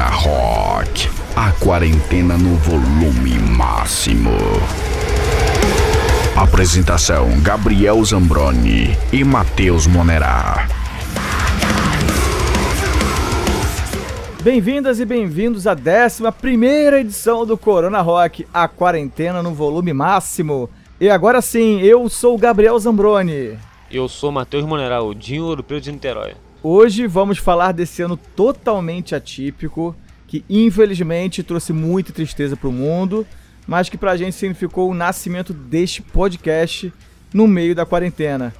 [0.00, 1.10] Corona Rock.
[1.36, 4.30] A quarentena no volume máximo.
[6.34, 10.66] Apresentação: Gabriel Zambroni e Matheus Monerá.
[14.42, 20.70] Bem-vindas e bem-vindos à 11 edição do Corona Rock, a quarentena no volume máximo.
[20.98, 23.58] E agora sim, eu sou o Gabriel Zambroni.
[23.90, 26.32] Eu sou Matheus Moneral, o Dinho Europeu de Niterói.
[26.62, 29.96] Hoje vamos falar desse ano totalmente atípico,
[30.26, 33.26] que infelizmente trouxe muita tristeza para o mundo,
[33.66, 36.92] mas que para a gente significou o nascimento deste podcast
[37.32, 38.52] no meio da quarentena.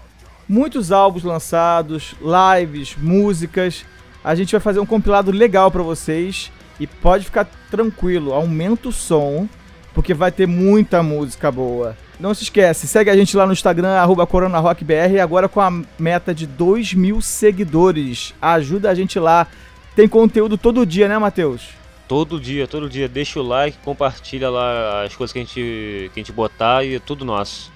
[0.49, 3.85] Muitos álbuns lançados, lives, músicas.
[4.25, 8.93] A gente vai fazer um compilado legal para vocês e pode ficar tranquilo, aumenta o
[8.93, 9.47] som,
[9.95, 11.97] porque vai ter muita música boa.
[12.19, 16.35] Não se esquece, segue a gente lá no Instagram, arroba CoronaRockBR, agora com a meta
[16.35, 18.35] de 2 mil seguidores.
[18.41, 19.47] Ajuda a gente lá.
[19.97, 21.69] Tem conteúdo todo dia, né, Matheus?
[22.07, 23.09] Todo dia, todo dia.
[23.09, 26.97] Deixa o like, compartilha lá as coisas que a gente, que a gente botar e
[26.97, 27.73] é tudo nosso.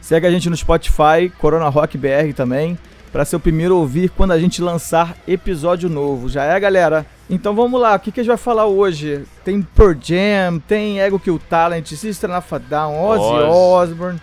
[0.00, 2.78] Segue a gente no Spotify, Corona Rock BR também
[3.12, 6.28] para ser o primeiro a ouvir quando a gente lançar episódio novo.
[6.28, 7.06] Já é, galera?
[7.28, 9.24] Então vamos lá, o que, que a gente vai falar hoje?
[9.44, 14.20] Tem Pearl Jam, tem Ego Kill Talent, Sister of a Down, Ozzy Osbourne.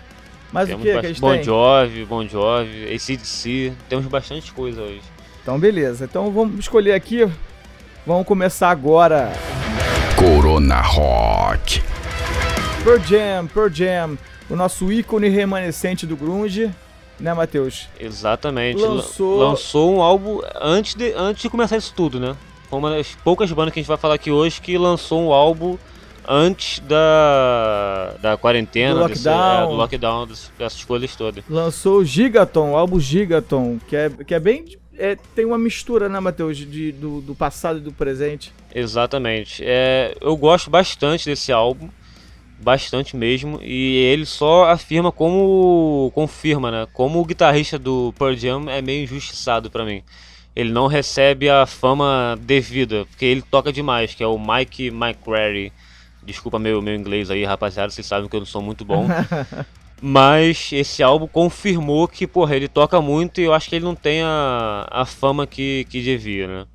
[0.52, 1.42] Mas Temos o que, que a gente bon tem?
[1.42, 5.02] Jovi, Bon Jovi, ACDC, temos bastante coisa hoje.
[5.42, 7.28] Então beleza, então vamos escolher aqui,
[8.06, 9.32] vamos começar agora.
[10.16, 11.82] Corona Rock.
[12.82, 16.72] Pearl Jam, Pearl Jam, o nosso ícone remanescente do grunge
[17.18, 17.88] né, Matheus?
[17.98, 18.80] Exatamente.
[18.80, 19.38] Lançou...
[19.38, 22.36] Lançou um álbum antes de, antes de começar isso tudo, né?
[22.68, 25.32] Foi uma das poucas bandas que a gente vai falar aqui hoje que lançou um
[25.32, 25.78] álbum
[26.28, 30.28] antes da, da quarentena, do lockdown, desse, é, do lockdown
[30.58, 31.44] dessas coisas todas.
[31.48, 34.64] Lançou o Gigaton, o álbum Gigaton, que é, que é bem.
[34.98, 38.52] É, tem uma mistura, né, Matheus, de, do, do passado e do presente.
[38.74, 39.62] Exatamente.
[39.64, 41.88] É, eu gosto bastante desse álbum
[42.58, 46.86] bastante mesmo e ele só afirma como confirma, né?
[46.92, 50.02] Como o guitarrista do Pearl Jam é meio injustiçado para mim.
[50.54, 55.72] Ele não recebe a fama devida, porque ele toca demais, que é o Mike McCreary.
[56.22, 59.06] Desculpa meu meu inglês aí, rapaziada, vocês sabem que eu não sou muito bom.
[60.00, 63.94] Mas esse álbum confirmou que, porra, ele toca muito e eu acho que ele não
[63.94, 66.66] tem a, a fama que, que devia, né?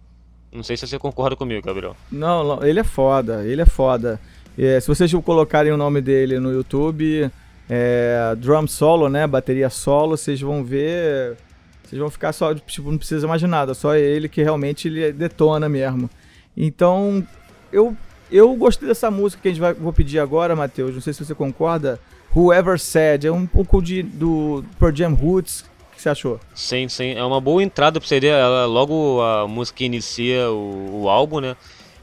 [0.51, 1.95] Não sei se você concorda comigo, Gabriel.
[2.11, 4.19] Não, ele é foda, ele é foda.
[4.57, 7.31] É, se vocês colocarem o nome dele no YouTube,
[7.69, 11.37] é, drum solo, né, bateria solo, vocês vão ver,
[11.83, 15.11] vocês vão ficar só, tipo, não precisa mais de nada, só ele que realmente ele
[15.13, 16.09] detona mesmo.
[16.55, 17.25] Então,
[17.71, 17.95] eu
[18.31, 21.23] eu gostei dessa música que a gente vai vou pedir agora, Matheus, não sei se
[21.23, 21.99] você concorda.
[22.33, 26.39] Whoever Said, é um pouco de do Pearl Jam Roots, o que você achou?
[26.55, 31.09] Sim, sim, é uma boa entrada você ver, ela, logo a música inicia o, o
[31.09, 31.55] álbum, né?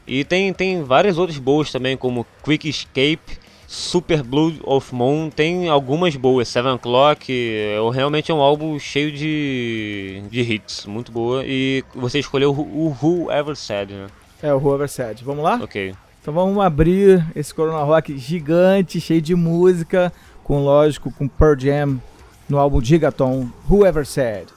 [0.09, 3.37] E tem, tem várias outras boas também, como Quick Escape,
[3.67, 6.47] Super Blue of Moon, tem algumas boas.
[6.47, 11.43] Seven O'Clock, é, realmente é um álbum cheio de, de hits, muito boa.
[11.45, 14.07] E você escolheu o Who Ever Said, né?
[14.41, 15.23] É, o Who Ever Said.
[15.23, 15.59] Vamos lá?
[15.61, 15.93] Ok.
[16.19, 20.11] Então vamos abrir esse Corona Rock gigante, cheio de música,
[20.43, 22.01] com lógico, com Pearl Jam
[22.49, 24.47] no álbum Gigaton, Who Ever Said.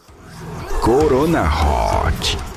[0.80, 2.51] Corona Rock.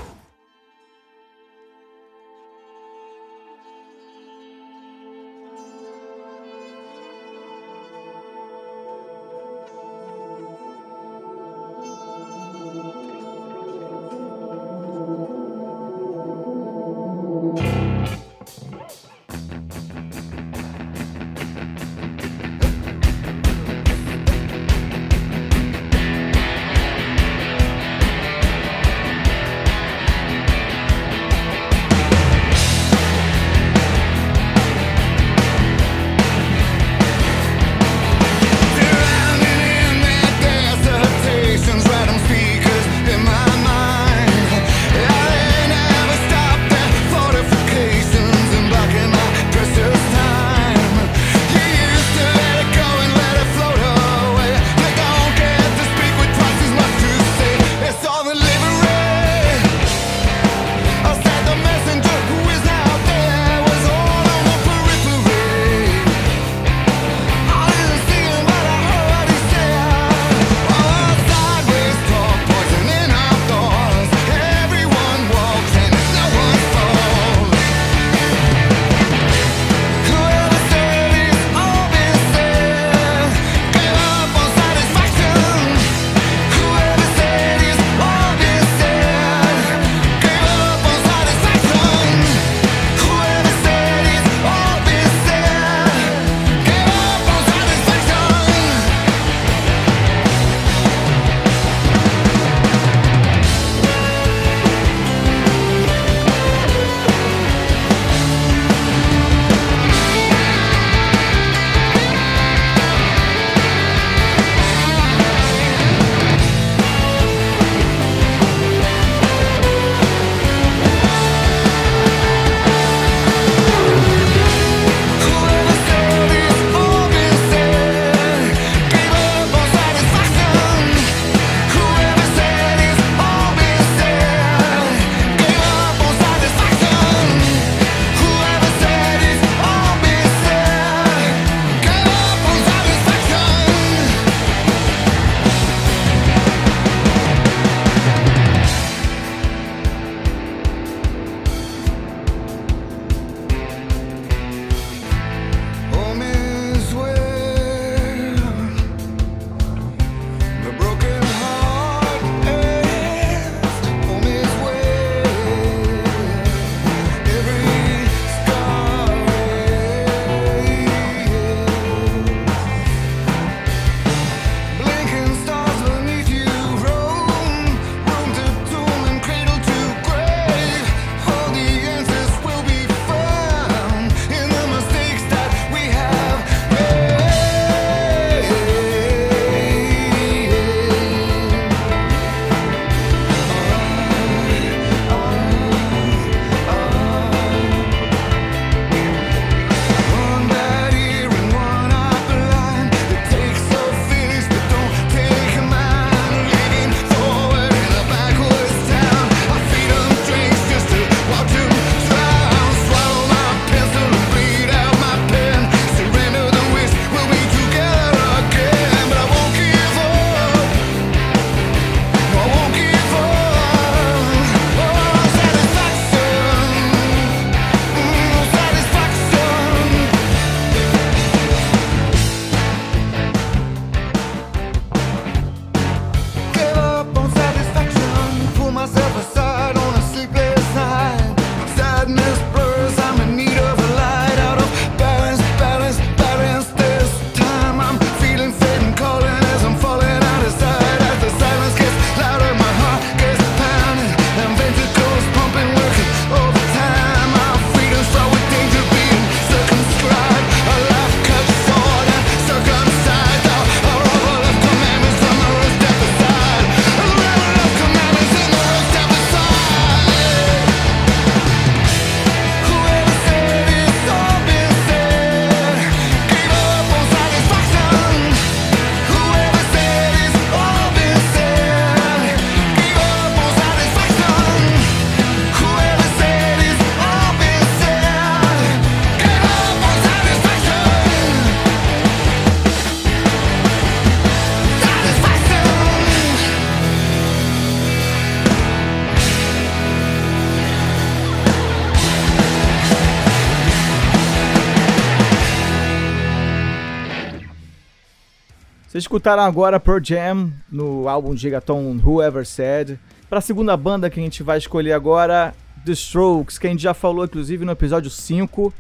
[309.16, 313.00] Escutaram agora Pearl Jam no álbum Gigaton Whoever Said.
[313.30, 315.56] Para a segunda banda que a gente vai escolher agora,
[315.86, 318.74] The Strokes, que a gente já falou inclusive no episódio 5.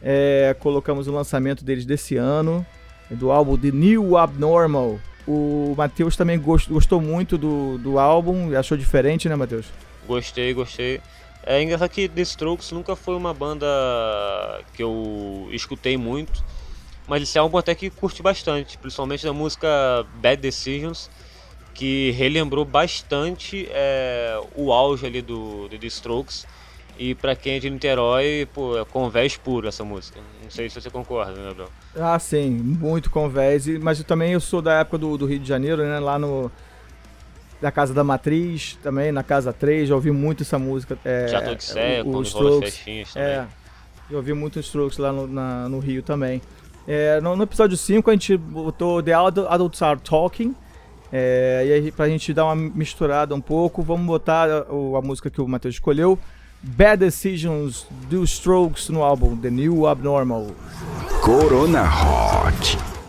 [0.00, 2.64] É, colocamos o lançamento deles desse ano,
[3.10, 5.00] do álbum The New Abnormal.
[5.26, 9.66] O Matheus também gostou muito do, do álbum, achou diferente, né, Matheus?
[10.06, 11.00] Gostei, gostei.
[11.44, 13.66] É engraçado que The Strokes nunca foi uma banda
[14.72, 16.44] que eu escutei muito
[17.06, 19.68] mas esse álbum até que curti bastante, principalmente da música
[20.16, 21.10] Bad Decisions,
[21.74, 26.46] que relembrou bastante é, o auge ali do, do The Strokes.
[26.96, 30.20] E pra quem é de Niterói, pô, é convés puro essa música.
[30.40, 31.68] Não sei se você concorda, né, Gabriel?
[31.96, 33.66] Ah, sim, muito convés.
[33.80, 35.98] Mas eu também eu sou da época do, do Rio de Janeiro, né?
[35.98, 36.50] Lá no.
[37.60, 40.98] Da Casa da Matriz, também, na Casa 3, já ouvi muito essa música.
[41.04, 43.28] É, Teatro de Sé, quando Strokes, festinhas também.
[43.28, 43.46] É,
[44.10, 46.42] eu ouvi muito Strokes lá no, na, no Rio também.
[46.86, 50.54] É, no, no, episódio 5 a gente botou The Adults Are Talking.
[51.12, 54.60] É, e aí, pra gente dar uma misturada um pouco, vamos botar a,
[54.98, 56.18] a música que o Matheus escolheu.
[56.62, 60.48] Bad Decisions do Strokes no álbum The New Abnormal.
[61.22, 63.03] Corona Hot.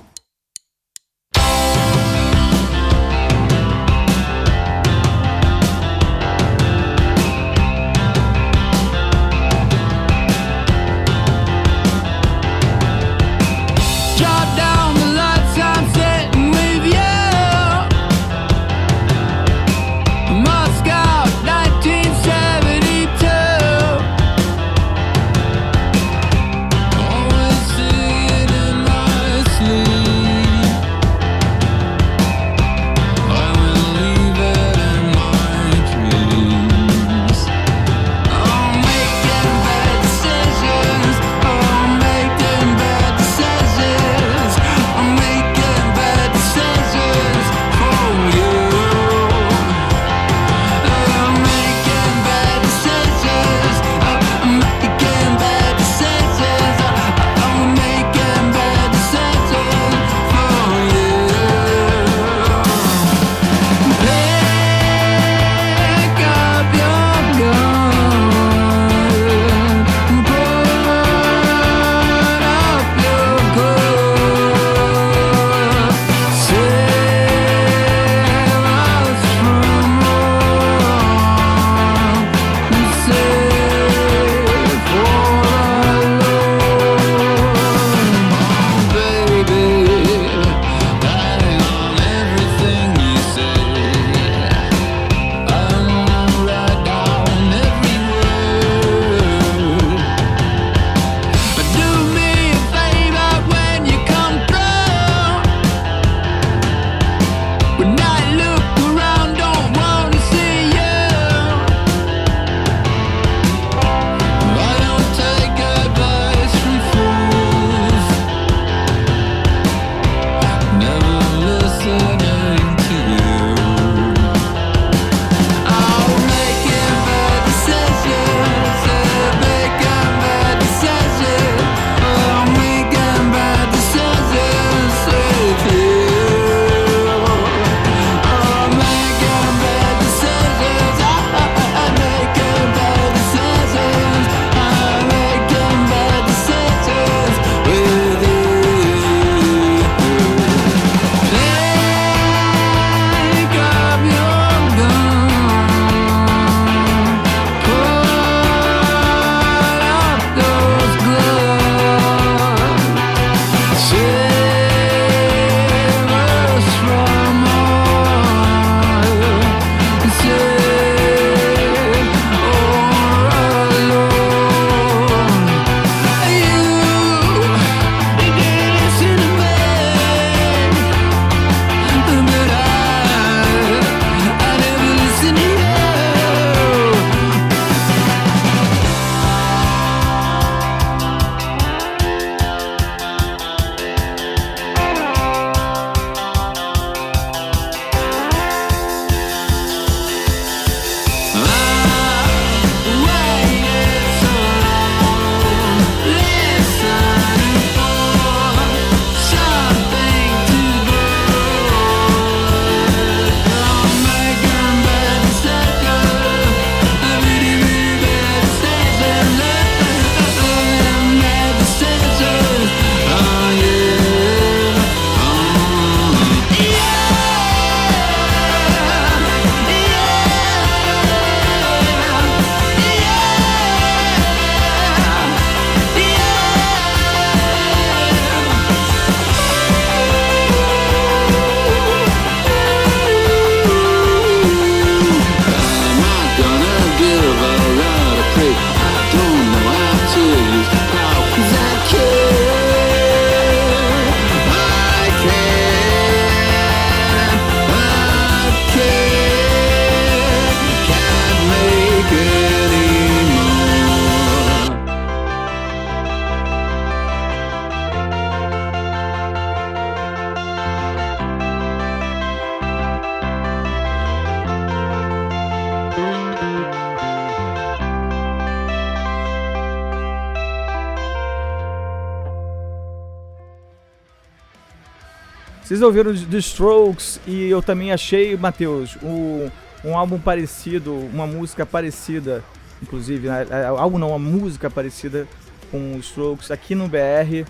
[285.76, 289.50] Vocês ouviram The Strokes e eu também achei, Matheus, um,
[289.84, 292.42] um álbum parecido, uma música parecida,
[292.82, 293.46] inclusive, né?
[293.50, 295.28] É, álbum não, uma música parecida
[295.70, 297.46] com os Strokes aqui no BR,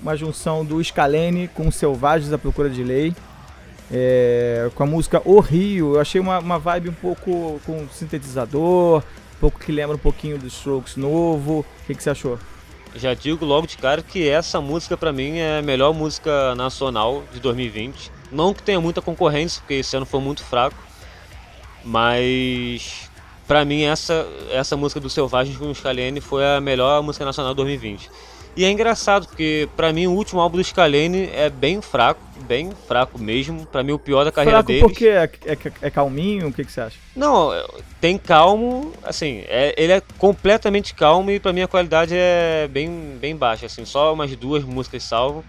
[0.00, 3.14] uma junção do Scalene com Selvagens à Procura de Lei.
[3.92, 9.00] É, com a música O Rio, eu achei uma, uma vibe um pouco com sintetizador,
[9.00, 11.58] um pouco que lembra um pouquinho dos Strokes novo.
[11.58, 12.38] O que, que você achou?
[12.96, 17.24] Já digo logo de cara que essa música para mim é a melhor música nacional
[17.30, 18.10] de 2020.
[18.32, 20.76] Não que tenha muita concorrência, porque esse ano foi muito fraco,
[21.84, 23.10] mas
[23.46, 27.56] para mim essa essa música do Selvagens com Scalene foi a melhor música nacional de
[27.56, 28.10] 2020.
[28.56, 32.70] E é engraçado porque para mim o último álbum do Scalene é bem fraco, bem
[32.88, 33.66] fraco mesmo.
[33.66, 34.80] Para mim o pior da carreira fraco dele.
[34.80, 36.48] porque é, é, é calminho?
[36.48, 36.96] O que, que você acha?
[37.14, 37.50] Não,
[38.00, 43.18] tem calmo, assim, é, ele é completamente calmo e para mim a qualidade é bem,
[43.20, 45.44] bem baixa, assim, só umas duas músicas salvo.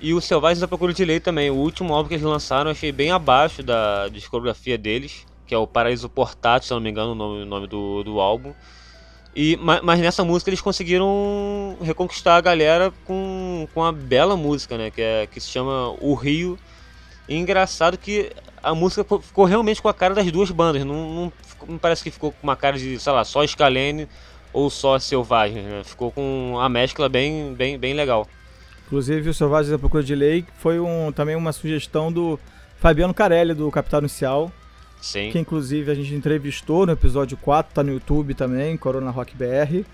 [0.00, 2.72] E o Selvagens da Procura de Lei também, o último álbum que eles lançaram eu
[2.72, 7.12] achei bem abaixo da discografia deles, que é o Paraíso Portátil, se não me engano
[7.12, 8.54] o nome, o nome do, do álbum.
[9.34, 14.90] E, mas nessa música eles conseguiram reconquistar a galera com, com uma bela música, né?
[14.90, 16.58] Que, é, que se chama O Rio.
[17.28, 20.84] E engraçado que a música ficou realmente com a cara das duas bandas.
[20.84, 21.32] Não, não,
[21.68, 24.08] não parece que ficou com uma cara de, sei lá, só Scalene
[24.52, 25.62] ou só Selvagem.
[25.62, 25.82] Né?
[25.84, 28.26] Ficou com a mescla bem, bem, bem legal.
[28.86, 32.36] Inclusive o Selvagens da Procura de Lei foi um, também uma sugestão do
[32.78, 34.50] Fabiano Carelli, do Capital Inicial
[35.00, 35.30] Sim.
[35.30, 39.84] que inclusive a gente entrevistou no episódio 4, tá no YouTube também, Corona Rock BR.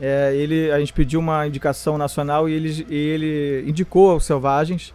[0.00, 4.92] É, ele, a gente pediu uma indicação nacional e ele, e ele indicou os Selvagens.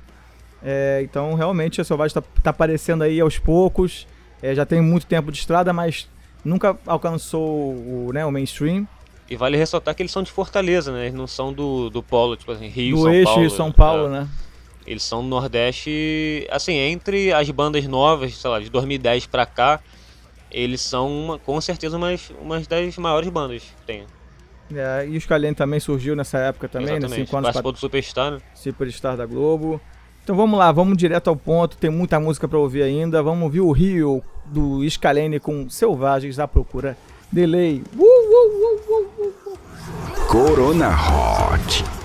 [0.62, 4.08] É, então, realmente, a Selvagem está tá aparecendo aí aos poucos.
[4.42, 6.10] É, já tem muito tempo de estrada, mas
[6.44, 8.88] nunca alcançou o, né, o mainstream.
[9.30, 11.04] E vale ressaltar que eles são de Fortaleza, né?
[11.04, 13.42] Eles não são do, do polo, tipo assim, Rio, do São eixo Paulo.
[13.42, 14.10] Rio São Paulo, é.
[14.10, 14.28] né?
[14.86, 19.79] Eles são do Nordeste, assim, entre as bandas novas, sei lá, de 2010 pra cá,
[20.51, 24.05] eles são uma, com certeza umas, umas das maiores bandas que tem.
[24.74, 27.19] É, e o Scalene também surgiu nessa época também, Exatamente.
[27.19, 27.25] né?
[27.25, 28.38] Cinco anos Participou do Superstar, né?
[28.53, 29.81] Superstar da Globo.
[30.24, 33.21] Então vamos lá, vamos direto ao ponto, tem muita música para ouvir ainda.
[33.24, 36.96] Vamos ouvir o Rio do Scalene com Selvagens à Procura.
[37.31, 37.83] Delay.
[37.96, 39.57] Uh, uh, uh,
[40.27, 41.99] Corona Hot.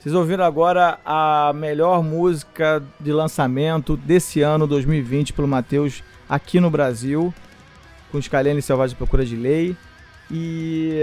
[0.00, 6.70] Vocês ouviram agora a melhor música de lançamento desse ano 2020 pelo Matheus aqui no
[6.70, 7.34] Brasil,
[8.10, 9.76] com Scalene Selvagem Procura de Lei.
[10.30, 11.00] E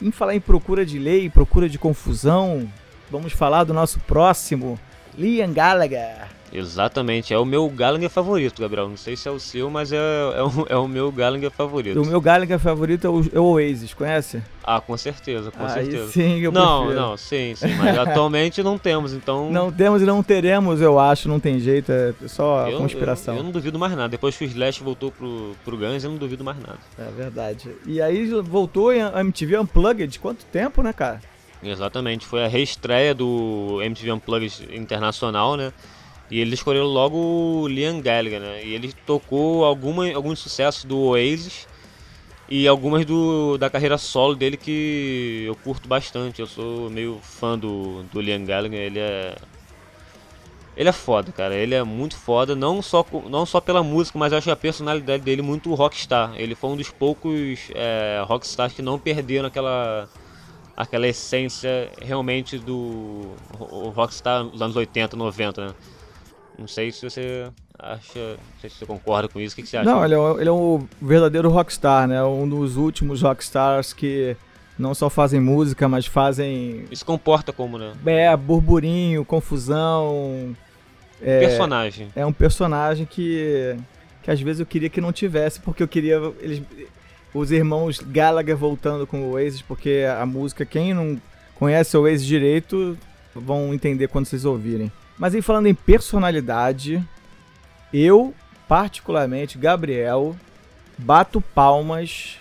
[0.00, 2.66] em falar em procura de lei, procura de confusão,
[3.10, 4.80] vamos falar do nosso próximo,
[5.14, 6.41] Liam Gallagher.
[6.52, 8.88] Exatamente, é o meu Gallagher favorito, Gabriel.
[8.88, 12.00] Não sei se é o seu, mas é, é, o, é o meu Gallagher favorito.
[12.00, 14.42] O meu Gallagher favorito é o, é o Oasis, conhece?
[14.62, 16.12] Ah, com certeza, com Aí certeza.
[16.12, 17.00] sim eu não, prefiro.
[17.00, 19.50] não, sim, sim, mas atualmente não temos, então.
[19.50, 23.34] Não temos e não teremos, eu acho, não tem jeito, é só eu, conspiração.
[23.34, 24.10] Eu, eu não duvido mais nada.
[24.10, 26.78] Depois que o Slash voltou pro, pro Guns, eu não duvido mais nada.
[26.98, 27.70] É verdade.
[27.86, 31.20] E aí voltou a MTV Unplugged, quanto tempo, né, cara?
[31.62, 35.72] Exatamente, foi a reestreia do MTV Unplugged Internacional, né?
[36.32, 38.64] E eles escolheram logo o Liam Gallagher, né?
[38.64, 41.68] E ele tocou alguma, alguns sucessos do Oasis
[42.48, 46.40] e algumas do, da carreira solo dele que eu curto bastante.
[46.40, 49.36] Eu sou meio fã do, do Liam Gallagher, ele é.
[50.74, 51.54] Ele é foda, cara.
[51.54, 55.22] Ele é muito foda, não só, não só pela música, mas eu acho a personalidade
[55.22, 56.32] dele muito rockstar.
[56.36, 60.08] Ele foi um dos poucos é, rockstars que não perderam aquela
[60.74, 63.34] aquela essência realmente do
[63.94, 65.74] rockstar dos anos 80, 90, né?
[66.58, 69.68] Não sei se você acha, não sei se você concorda com isso, o que, que
[69.68, 69.88] você acha?
[69.90, 72.22] Não, ele é, um- ele é um verdadeiro rockstar, né?
[72.22, 74.36] Um dos últimos rockstars que
[74.78, 77.92] não só fazem música, mas fazem se comporta como, né?
[78.06, 80.54] é, burburinho, confusão.
[81.20, 82.08] É, Personagem.
[82.16, 83.76] é um personagem que,
[84.22, 86.62] que às vezes eu queria que não tivesse, porque eu queria eles,
[87.32, 91.20] os irmãos Gallagher voltando com o Oasis, porque a música, quem não
[91.54, 92.98] conhece o Oasis direito,
[93.34, 94.90] vão entender quando vocês ouvirem.
[95.18, 97.06] Mas aí falando em personalidade,
[97.92, 98.34] eu,
[98.66, 100.36] particularmente, Gabriel,
[100.98, 102.38] bato palmas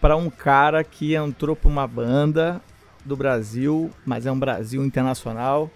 [0.00, 2.60] para um cara que entrou para uma banda
[3.04, 5.70] do Brasil, mas é um Brasil internacional,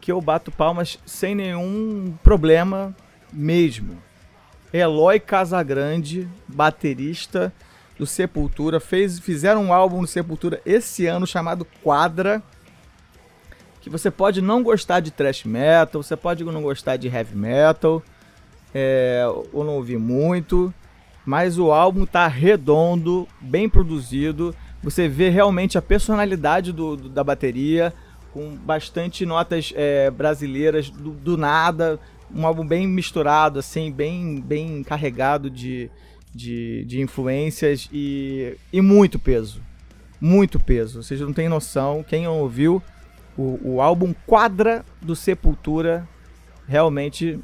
[0.00, 2.94] que eu bato palmas sem nenhum problema
[3.32, 3.98] mesmo.
[4.72, 7.52] Eloy Casagrande, baterista
[7.98, 12.42] do Sepultura, fez, fizeram um álbum do Sepultura esse ano chamado Quadra,
[13.80, 18.02] que você pode não gostar de thrash metal, você pode não gostar de heavy metal,
[18.74, 20.72] é, ou não ouvir muito,
[21.24, 27.22] mas o álbum tá redondo, bem produzido, você vê realmente a personalidade do- do- da
[27.24, 27.92] bateria,
[28.32, 31.98] com bastante notas é, brasileiras do, do nada,
[32.34, 35.90] um álbum bem misturado, assim, bem, bem carregado de,
[36.34, 39.62] de, de influências e, e muito peso.
[40.20, 41.02] Muito peso.
[41.02, 42.04] Vocês não têm noção.
[42.06, 42.82] Quem ouviu
[43.38, 46.06] o, o álbum Quadra do Sepultura
[46.66, 47.38] realmente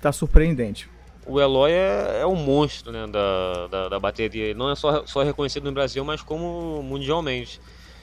[0.00, 0.90] tá surpreendente.
[1.26, 4.54] O Eloy é, é um monstro né, da, da, da bateria.
[4.54, 7.60] Não é só, só reconhecido no Brasil, mas como mundialmente.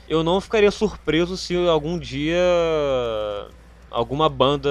[0.08, 2.38] Eu não ficaria surpreso se algum dia
[3.90, 4.70] alguma banda.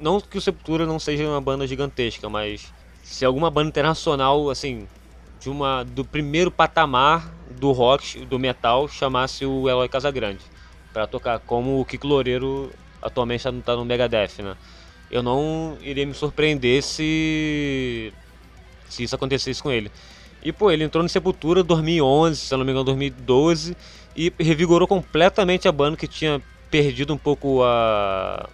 [0.00, 2.72] Não que o Sepultura não seja uma banda gigantesca, mas
[3.02, 4.86] se alguma banda internacional, assim,
[5.40, 10.51] de uma do primeiro patamar do rock, do metal, chamasse o Eloy Casagrande
[10.92, 14.56] para tocar, como o Kiko Loureiro atualmente está tá no Megadeth, né?
[15.10, 18.14] Eu não iria me surpreender se
[18.88, 19.92] se isso acontecesse com ele.
[20.42, 23.76] E pô, ele entrou no Sepultura em 2011, se não me engano, 2012
[24.14, 28.48] e revigorou completamente a banda que tinha perdido um pouco a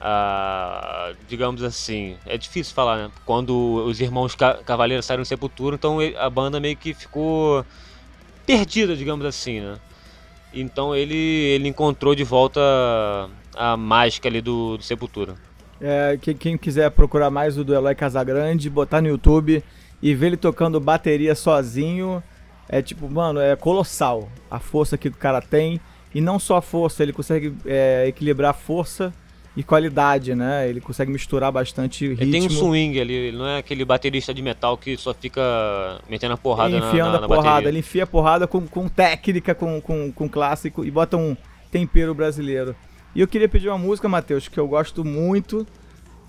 [0.00, 3.12] a digamos assim, é difícil falar, né?
[3.24, 7.66] Quando os irmãos Ca- Cavaleiros saíram do Sepultura, então a banda meio que ficou
[8.46, 9.80] perdida, digamos assim, né?
[10.52, 12.60] Então ele ele encontrou de volta
[13.54, 15.34] a mágica ali do, do Sepultura.
[15.80, 19.62] É, que- quem quiser procurar mais o do Eloy Casagrande, botar no YouTube
[20.02, 22.22] e ver ele tocando bateria sozinho,
[22.68, 25.80] é tipo, mano, é colossal a força que o cara tem.
[26.14, 29.12] E não só a força, ele consegue é, equilibrar força
[29.58, 30.68] e qualidade, né?
[30.68, 32.22] Ele consegue misturar bastante ritmo.
[32.22, 35.42] Ele tem um swing ali, ele não é aquele baterista de metal que só fica
[36.08, 37.68] metendo a porrada na, enfiando na, na a porrada, bateria.
[37.70, 41.36] ele enfia a porrada com, com técnica, com, com, com clássico e bota um
[41.72, 42.72] tempero brasileiro.
[43.16, 45.66] E eu queria pedir uma música, Matheus, que eu gosto muito.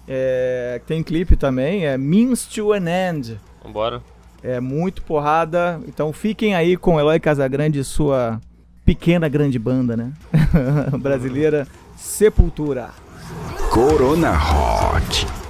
[0.07, 3.39] É, tem clipe também, é Means to an End.
[3.63, 4.01] Vambora.
[4.41, 5.79] É muito porrada.
[5.87, 8.41] Então fiquem aí com Eloy Casagrande e sua
[8.83, 10.11] pequena grande banda, né?
[10.99, 12.89] Brasileira Sepultura.
[13.69, 15.48] Corona Hot.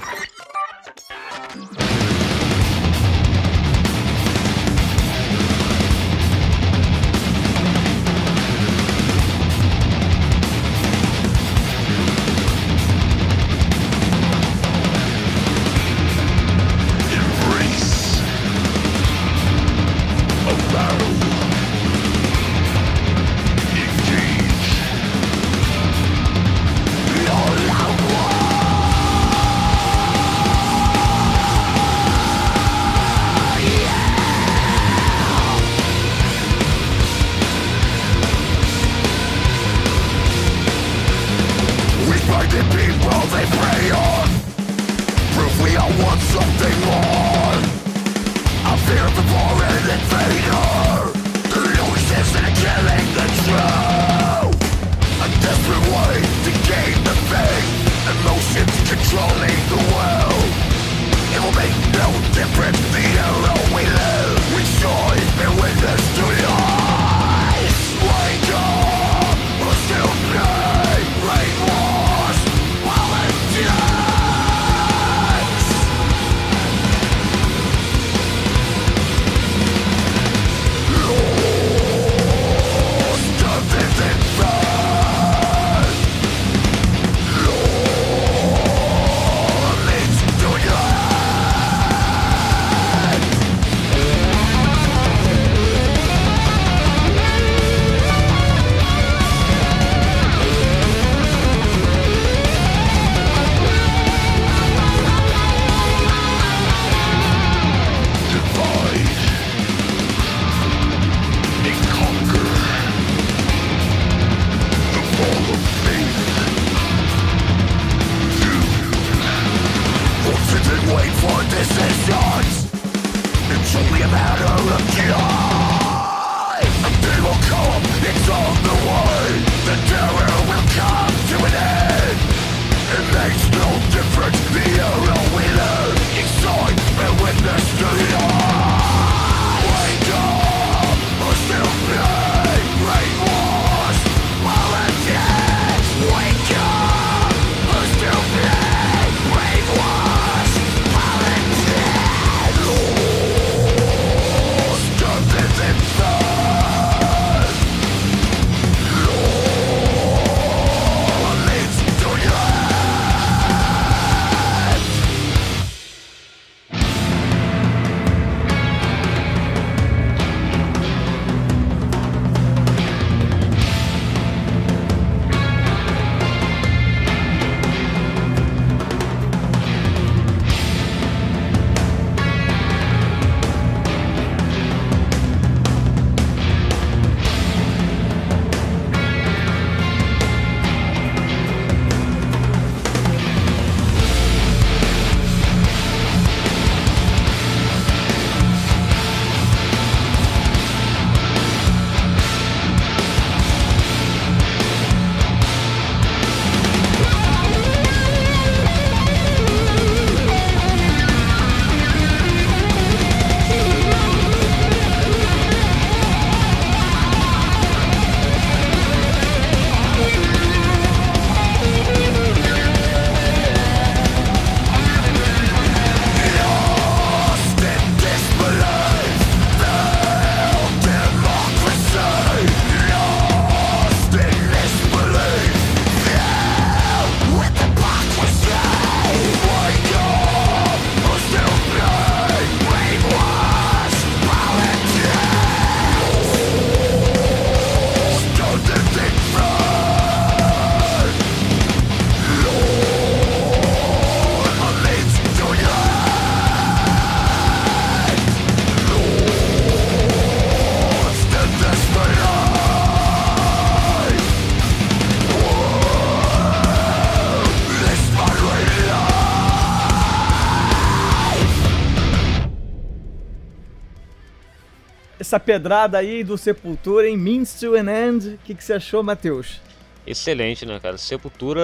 [275.29, 279.03] Essa pedrada aí do Sepultura em Means to an End, o que, que você achou,
[279.03, 279.61] Matheus?
[280.03, 280.97] excelente, né, cara?
[280.97, 281.61] Sepultura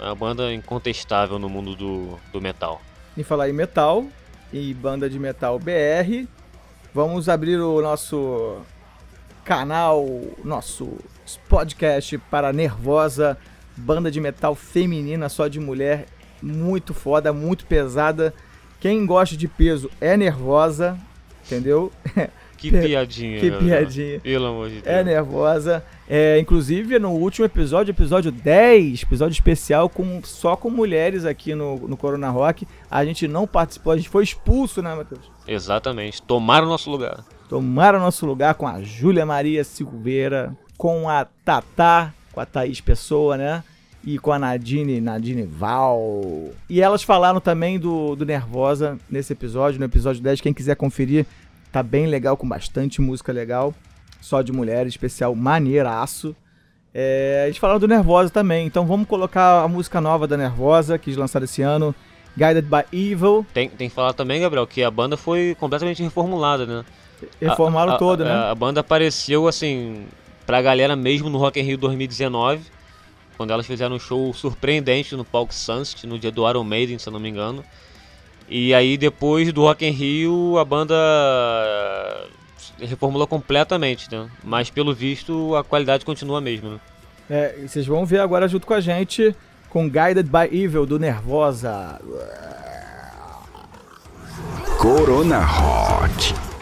[0.00, 2.82] é uma banda incontestável no mundo do, do metal.
[3.16, 4.04] E falar em metal
[4.52, 6.26] e banda de metal BR,
[6.92, 8.60] vamos abrir o nosso
[9.44, 10.04] canal,
[10.42, 10.98] nosso
[11.48, 13.38] podcast para Nervosa,
[13.76, 16.06] banda de metal feminina só de mulher,
[16.42, 18.34] muito foda, muito pesada.
[18.80, 20.98] Quem gosta de peso é Nervosa,
[21.46, 21.92] entendeu?
[22.70, 23.78] Que piadinha, que Gabriel.
[23.78, 24.20] piadinha.
[24.20, 24.86] Pelo amor de Deus.
[24.86, 25.84] É nervosa.
[26.08, 31.76] É, inclusive, no último episódio, episódio 10, episódio especial com, só com mulheres aqui no,
[31.88, 35.30] no Corona Rock, a gente não participou, a gente foi expulso, né, Matheus?
[35.46, 36.22] Exatamente.
[36.22, 37.24] Tomaram o nosso lugar.
[37.48, 43.36] Tomaram nosso lugar com a Júlia Maria Silveira, com a Tatá, com a Thaís Pessoa,
[43.36, 43.62] né?
[44.06, 46.50] E com a Nadine, Nadine Val.
[46.68, 50.42] E elas falaram também do, do Nervosa nesse episódio, no episódio 10.
[50.42, 51.24] Quem quiser conferir,
[51.74, 53.74] tá bem legal, com bastante música legal.
[54.20, 56.34] Só de mulher, especial maneiraço.
[56.94, 61.10] É, eles falaram do Nervosa também, então vamos colocar a música nova da Nervosa, que
[61.10, 61.92] eles lançaram esse ano,
[62.36, 63.44] Guided by Evil.
[63.52, 66.84] Tem, tem que falar também, Gabriel, que a banda foi completamente reformulada, né?
[67.40, 68.32] Reformaram A- a- todo, a- né?
[68.50, 70.04] A banda apareceu, assim,
[70.46, 72.62] pra galera mesmo no Rock in Rio 2019,
[73.36, 77.08] quando elas fizeram um show surpreendente no palco Sunset, no dia do Iron Maiden, se
[77.08, 77.64] eu não me engano.
[78.48, 84.28] E aí, depois do Rock in Rio, a banda eh, reformulou completamente, né?
[84.42, 86.80] Mas, pelo visto, a qualidade continua a mesma, né?
[87.30, 89.34] É, e vocês vão ver agora junto com a gente
[89.70, 92.00] com Guided by Evil do Nervosa.
[94.78, 96.53] Corona Hot.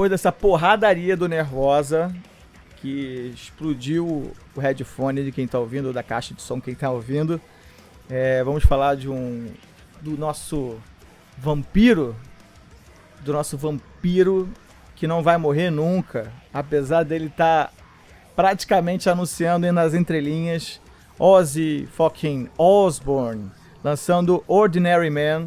[0.00, 2.10] Depois dessa porradaria do Nervosa,
[2.76, 7.38] que explodiu o headphone de quem tá ouvindo, da caixa de som quem tá ouvindo,
[8.08, 9.48] é, vamos falar de um.
[10.00, 10.78] do nosso
[11.36, 12.16] vampiro.
[13.20, 14.48] Do nosso vampiro
[14.96, 17.72] que não vai morrer nunca, apesar dele estar tá
[18.34, 20.80] praticamente anunciando nas entrelinhas
[21.18, 23.50] Ozzy fucking Osbourne
[23.84, 25.46] lançando Ordinary Man,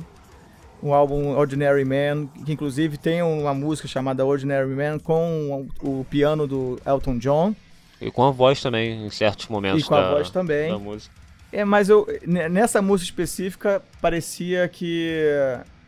[0.84, 6.46] um álbum Ordinary Man, que inclusive tem uma música chamada Ordinary Man com o piano
[6.46, 7.56] do Elton John.
[8.02, 10.70] E com a voz também, em certos momentos e com da, a voz também.
[10.70, 11.16] da música.
[11.54, 15.08] É, mas eu nessa música específica parecia que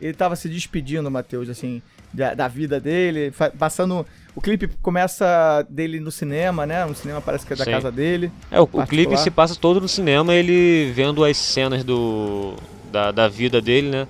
[0.00, 1.82] ele tava se despedindo, Matheus, assim,
[2.12, 4.06] da, da vida dele, passando.
[4.34, 6.84] O clipe começa dele no cinema, né?
[6.84, 7.70] No cinema parece que é da Sim.
[7.70, 8.30] casa dele.
[8.50, 12.54] É, o, o clipe se passa todo no cinema, ele vendo as cenas do
[12.90, 14.08] da, da vida dele, né?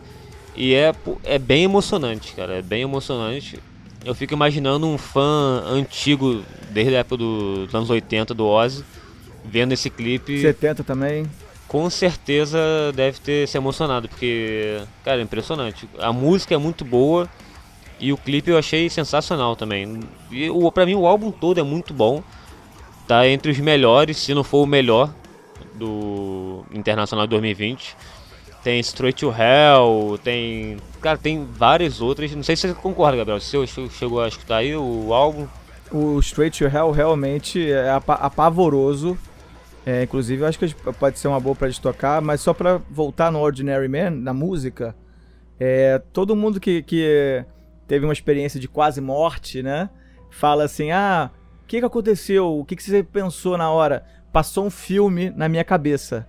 [0.57, 0.95] E é,
[1.25, 3.59] é bem emocionante, cara, é bem emocionante.
[4.05, 8.85] Eu fico imaginando um fã antigo, desde a época do- dos anos 80 do Ozzy,
[9.45, 11.27] vendo esse clipe, 70 também.
[11.69, 12.59] com certeza
[12.95, 15.89] deve ter se emocionado, porque, cara, é impressionante.
[15.99, 17.29] A música é muito boa
[18.01, 20.01] e o clipe eu achei sensacional também.
[20.31, 22.23] E o, pra mim o álbum todo é muito bom.
[23.09, 25.13] Tá entre os melhores, se não for o melhor
[25.75, 27.97] do Internacional de 2020.
[28.67, 30.79] Tem Straight to Hell, tem.
[31.01, 32.35] Cara, tem várias outras.
[32.35, 33.39] Não sei se você concorda, Gabriel.
[33.39, 35.47] Se você chegou a escutar aí o álbum.
[35.89, 39.17] O Straight to Hell realmente é apa- apavoroso.
[39.87, 42.81] É, inclusive, eu acho que pode ser uma boa pra gente tocar, mas só pra
[42.91, 44.97] voltar no Ordinary Man, na música,
[45.61, 47.45] é, todo mundo que, que
[47.87, 49.89] teve uma experiência de quase morte, né?
[50.29, 51.31] Fala assim: ah,
[51.62, 52.59] o que, que aconteceu?
[52.59, 54.05] O que, que você pensou na hora?
[54.33, 56.27] Passou um filme na minha cabeça.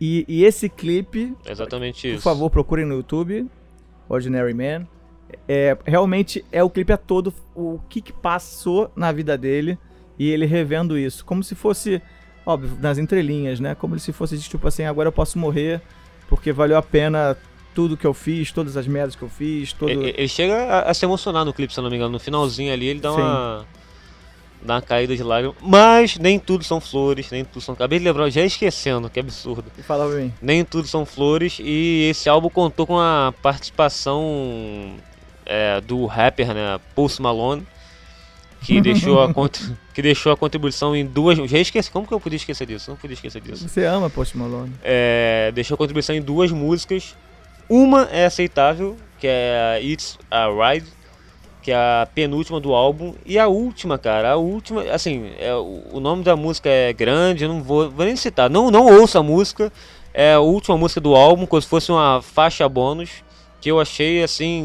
[0.00, 2.22] E, e esse clipe, É exatamente por isso.
[2.22, 3.46] favor, procurem no YouTube,
[4.08, 4.86] Ordinary Man.
[5.46, 9.78] É, realmente é o clipe a todo, o que, que passou na vida dele
[10.18, 11.24] e ele revendo isso.
[11.24, 12.00] Como se fosse,
[12.46, 13.74] óbvio, nas entrelinhas, né?
[13.74, 15.82] Como se fosse tipo assim, agora eu posso morrer
[16.28, 17.36] porque valeu a pena
[17.74, 19.90] tudo que eu fiz, todas as merdas que eu fiz, todo...
[19.90, 22.12] Ele, ele chega a, a se emocionar no clipe, se eu não me engano.
[22.12, 23.20] No finalzinho ali ele dá Sim.
[23.20, 23.66] uma.
[24.74, 25.56] Uma caída de lágrimas.
[25.62, 27.74] Mas nem tudo são flores, nem tudo são.
[27.74, 29.64] Acabei de lembrar, já esquecendo, que absurdo.
[29.86, 30.32] Fala pra mim.
[30.40, 31.58] Nem tudo são flores.
[31.60, 34.94] E esse álbum contou com a participação
[35.46, 36.78] é, do rapper, né?
[36.94, 37.66] Post Malone.
[38.60, 39.32] Que deixou, a
[39.94, 41.38] que deixou a contribuição em duas.
[41.50, 41.90] Já esqueci.
[41.90, 42.90] Como que eu podia esquecer disso?
[42.90, 43.68] Não podia esquecer disso.
[43.68, 44.72] Você ama Post Malone.
[44.82, 47.16] É, deixou a contribuição em duas músicas.
[47.68, 50.86] Uma é aceitável, que é It's a Ride,
[51.68, 53.12] que é a penúltima do álbum.
[53.26, 57.48] E a última, cara, a última, assim, é, o, nome da música é grande, eu
[57.50, 58.48] não vou, vou nem citar.
[58.48, 59.70] Não, não ouça a música,
[60.14, 63.22] é a última música do álbum, como se fosse uma faixa bônus,
[63.60, 64.62] que eu achei, assim,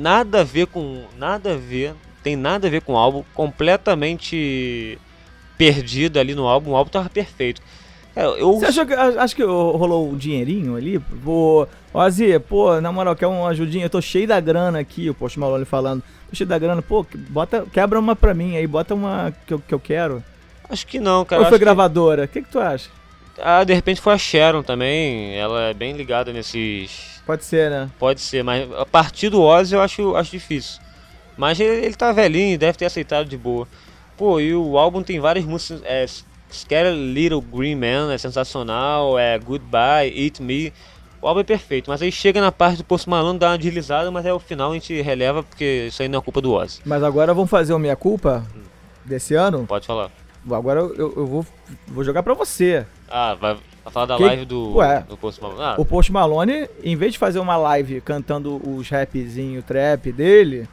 [0.00, 1.02] nada a ver com.
[1.18, 1.92] Nada a ver,
[2.22, 4.96] tem nada a ver com o álbum, completamente
[5.58, 7.60] perdida ali no álbum, o álbum tava perfeito.
[8.16, 10.98] É, eu, Você achou que, acho que rolou um dinheirinho ali?
[10.98, 13.86] Pô, Ozzy, pô, na moral, quer uma ajudinha?
[13.86, 16.00] Eu tô cheio da grana aqui, o Post Malone falando.
[16.30, 19.54] Tô cheio da grana, pô, que- bota, quebra uma pra mim aí, bota uma que
[19.54, 20.22] eu, que eu quero.
[20.68, 21.42] Acho que não, cara.
[21.42, 22.24] Ou foi que- gravadora?
[22.24, 22.88] O que, que tu acha?
[23.42, 25.34] Ah, de repente foi a Sharon também.
[25.36, 27.20] Ela é bem ligada nesses.
[27.26, 27.90] Pode ser, né?
[27.98, 30.80] Pode ser, mas a partir do Ozzy eu acho, acho difícil.
[31.36, 33.66] Mas ele, ele tá velhinho, deve ter aceitado de boa.
[34.16, 35.82] Pô, e o álbum tem várias músicas.
[35.84, 36.06] É,
[36.54, 39.18] Scary Little Green Man é sensacional.
[39.18, 40.72] É Goodbye, Eat Me.
[41.20, 44.10] O álbum é perfeito, mas aí chega na parte do Post Malone, dá uma deslizada,
[44.10, 46.80] mas aí o final a gente releva porque isso aí não é culpa do Ozzy.
[46.84, 48.44] Mas agora vamos fazer o Minha Culpa
[49.06, 49.64] desse ano?
[49.66, 50.10] Pode falar.
[50.50, 51.46] Agora eu, eu- vou,
[51.88, 52.84] vou jogar pra você.
[53.08, 55.00] Ah, vai, vai falar da Que- live do, Ué.
[55.08, 55.62] do Post Malone.
[55.62, 60.68] Ah, O Post Malone, em vez de fazer uma live cantando os rapzinho trap dele,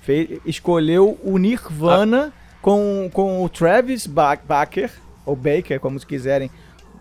[0.00, 4.90] fez, escolheu o Nirvana com, com o Travis Ba- Baker,
[5.24, 6.50] ou Baker, como se quiserem,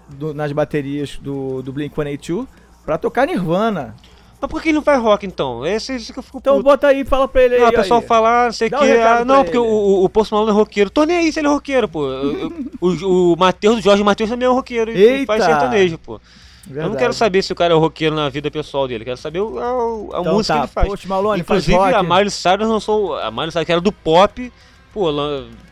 [0.10, 2.48] do- nas baterias do, do Blink-182,
[2.86, 3.96] pra tocar Nirvana.
[4.40, 5.66] mas por que ele não faz rock então?
[5.66, 6.64] Esse, esse que eu fico Então puto.
[6.64, 7.62] bota aí, fala pra ele aí.
[7.62, 8.76] Não, o pessoal fala, ah, não sei o que.
[8.78, 9.66] um recado ah, não, porque ele.
[9.68, 10.90] o, o, Post Malone é roqueiro.
[10.90, 12.08] Tô nem aí se ele é roqueiro, pô.
[12.80, 14.92] O o Matheus, o Jorge Matheus também é roqueiro.
[14.92, 16.14] E faz sertanejo, pô.
[16.68, 16.98] Eu não Verdade.
[17.00, 19.04] quero saber se o cara é roqueiro na vida pessoal dele.
[19.04, 20.88] Quero saber o- a, a Então música tá, que ele faz.
[20.90, 21.96] Post Malone faz Inclusive, rock.
[21.96, 23.16] a Miley Cyrus lançou.
[23.18, 24.54] A Miley Cyrus, que era do pop,
[24.94, 25.10] pô,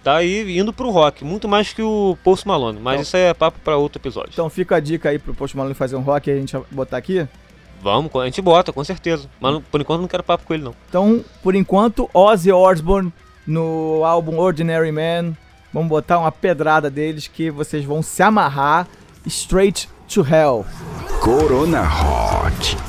[0.04, 1.24] tá aí indo pro rock.
[1.24, 2.80] Muito mais que o Post Malone.
[2.82, 4.30] Mas Então- isso é papo pra outro episódio.
[4.34, 6.98] Então fica a dica aí pro Post Malone fazer um rock e a gente botar
[6.98, 7.28] aqui.
[7.82, 9.30] Vamos, a gente bota, com certeza.
[9.40, 10.76] Mas não- por enquanto não quero papo com ele, não.
[10.90, 13.14] Então, por enquanto, Ozzy Osbourne
[13.48, 15.34] no álbum Ordinary Man.
[15.74, 18.88] Vamos botar uma pedrada deles que vocês vão se amarrar
[19.26, 20.66] straight to hell.
[21.22, 22.89] Corona Hot.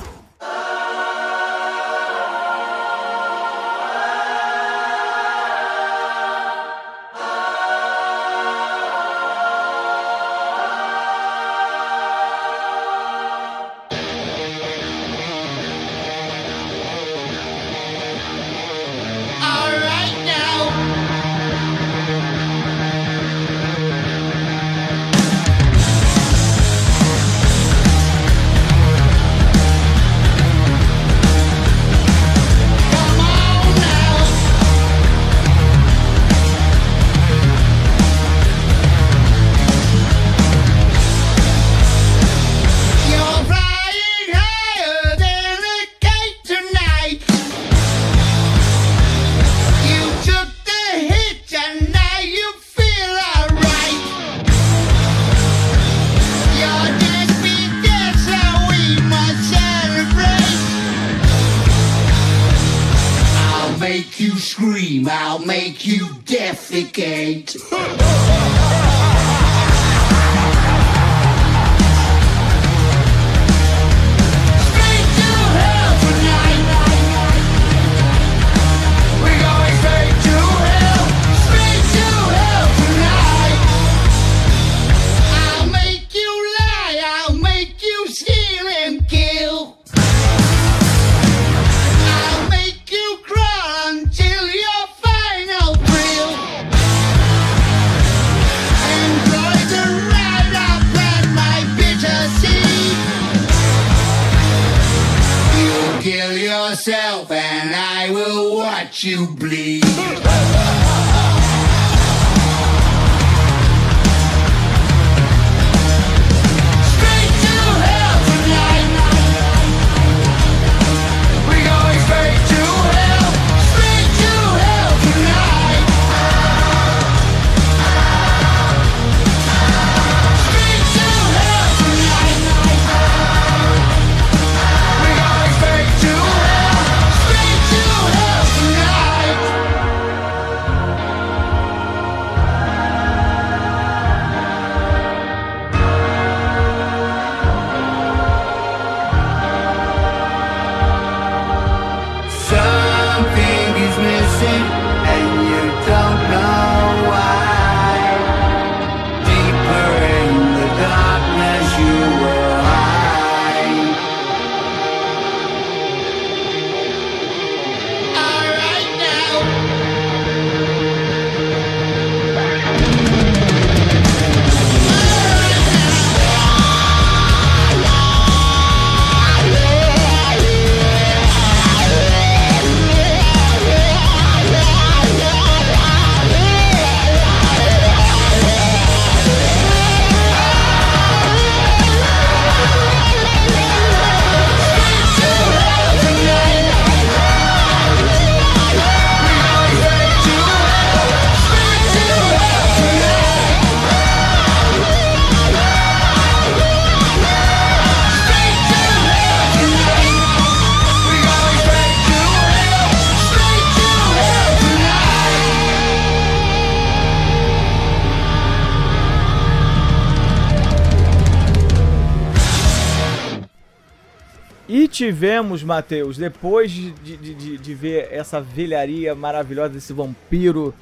[225.25, 230.73] Tivemos, Matheus, depois de, de, de- de ver essa velharia maravilhosa desse vampiro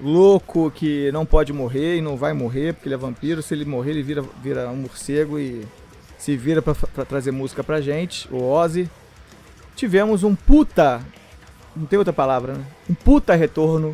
[0.00, 3.40] louco que não pode morrer e não vai morrer porque ele é vampiro.
[3.42, 5.64] Se ele morrer, ele vira, vira um morcego e
[6.18, 8.90] se vira pra, pra trazer música pra gente, o Ozzy.
[9.76, 11.00] Tivemos um puta.
[11.76, 12.64] Não tem outra palavra, né?
[12.90, 13.92] Um puta retorno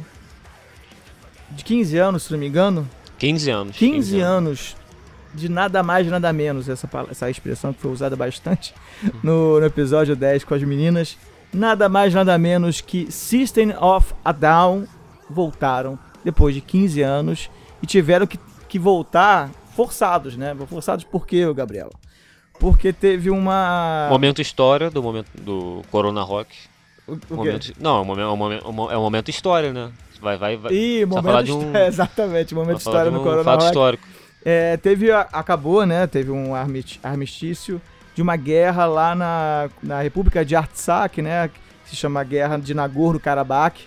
[1.51, 2.89] de 15 anos, se não me engano.
[3.19, 3.77] 15 anos.
[3.77, 4.77] 15 anos
[5.35, 8.75] de nada mais, nada menos, essa, essa expressão que foi usada bastante
[9.23, 11.17] no, no episódio 10 com as meninas.
[11.53, 14.87] Nada mais, nada menos que System of a Down
[15.29, 17.51] voltaram depois de 15 anos
[17.83, 20.55] e tiveram que, que voltar forçados, né?
[20.69, 21.91] Forçados por quê, Gabriel?
[22.59, 24.07] Porque teve uma.
[24.09, 26.55] Momento história do momento do Corona Rock.
[27.07, 27.37] O, o?
[27.37, 29.91] Momento, não, é um momento, é um momento, é um momento história, né?
[30.21, 30.73] Vai, vai, vai.
[30.73, 33.61] Ih, momento falar de histó- um- é, exatamente, momento história de no um Corona fato
[33.61, 33.67] Rock.
[33.67, 34.09] histórico.
[34.45, 36.07] É, teve, a- acabou, né?
[36.07, 37.81] Teve um armi- armistício
[38.15, 41.49] de uma guerra lá na, na República de Artsakh, né?
[41.85, 43.81] Que se chama Guerra de Nagorno-Karabakh.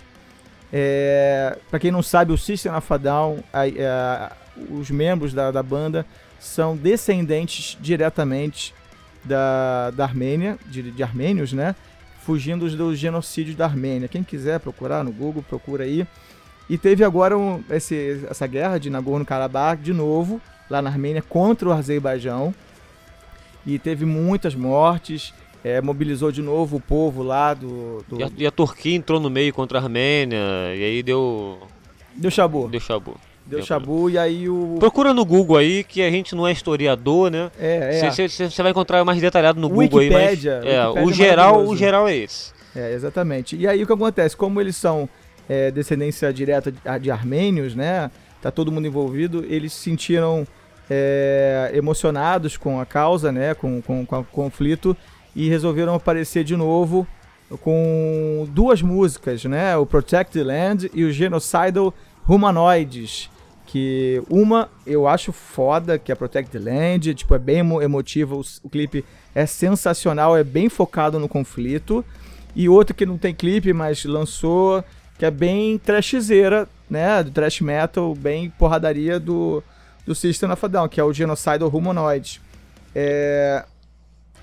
[0.72, 4.30] É, para quem não sabe, o System of a Down, a- é,
[4.70, 6.04] os membros da, da banda
[6.40, 8.74] são descendentes diretamente
[9.24, 11.74] da, da Armênia, de, de armênios, né?
[12.24, 14.08] Fugindo dos genocídios da Armênia.
[14.08, 16.06] Quem quiser procurar no Google, procura aí.
[16.68, 21.68] E teve agora um- esse- essa guerra de Nagorno-Karabakh de novo, lá na Armênia, contra
[21.68, 22.52] o Azerbaijão.
[23.64, 25.32] E teve muitas mortes,
[25.64, 28.04] é, mobilizou de novo o povo lá do.
[28.08, 30.38] do E a, e a Turquia entrou no meio contra a Armênia,
[30.76, 31.58] e aí deu.
[32.14, 32.68] deu chabu.
[32.68, 33.16] Deu chabu.
[33.44, 34.76] Deu chabu e aí o.
[34.80, 37.48] Procura no Google aí, que a gente não é historiador, né?
[37.58, 38.10] É, é.
[38.28, 40.22] Você vai encontrar mais detalhado no Google aí, mas.
[40.30, 42.52] Wikipédia, É, Wikipédia o é geral, o geral é esse.
[42.74, 43.56] É, exatamente.
[43.56, 44.36] E aí o que acontece?
[44.36, 45.08] Como eles são
[45.48, 48.10] é, descendência direta de, armênios, né?
[48.40, 50.46] Tá todo mundo envolvido, eles se sentiram
[50.90, 53.54] é, emocionados com a causa, né?
[53.54, 54.96] Com, com, com o conflito
[55.34, 57.06] e resolveram aparecer de novo
[57.60, 59.76] com duas músicas, né?
[59.76, 61.94] O Protect the Land e o Genocidal
[62.28, 63.30] Humanoids.
[63.66, 68.36] Que uma eu acho foda, que é Protect the Land, tipo, é bem emo emotiva,
[68.36, 72.04] o, o clipe é sensacional, é bem focado no conflito.
[72.54, 74.82] E outro que não tem clipe, mas lançou,
[75.18, 77.22] que é bem trashzeira, né?
[77.22, 79.62] Do thrash metal, bem porradaria do,
[80.06, 82.40] do System of a Down, que é o Genocidal Humanoid.
[82.94, 83.64] É,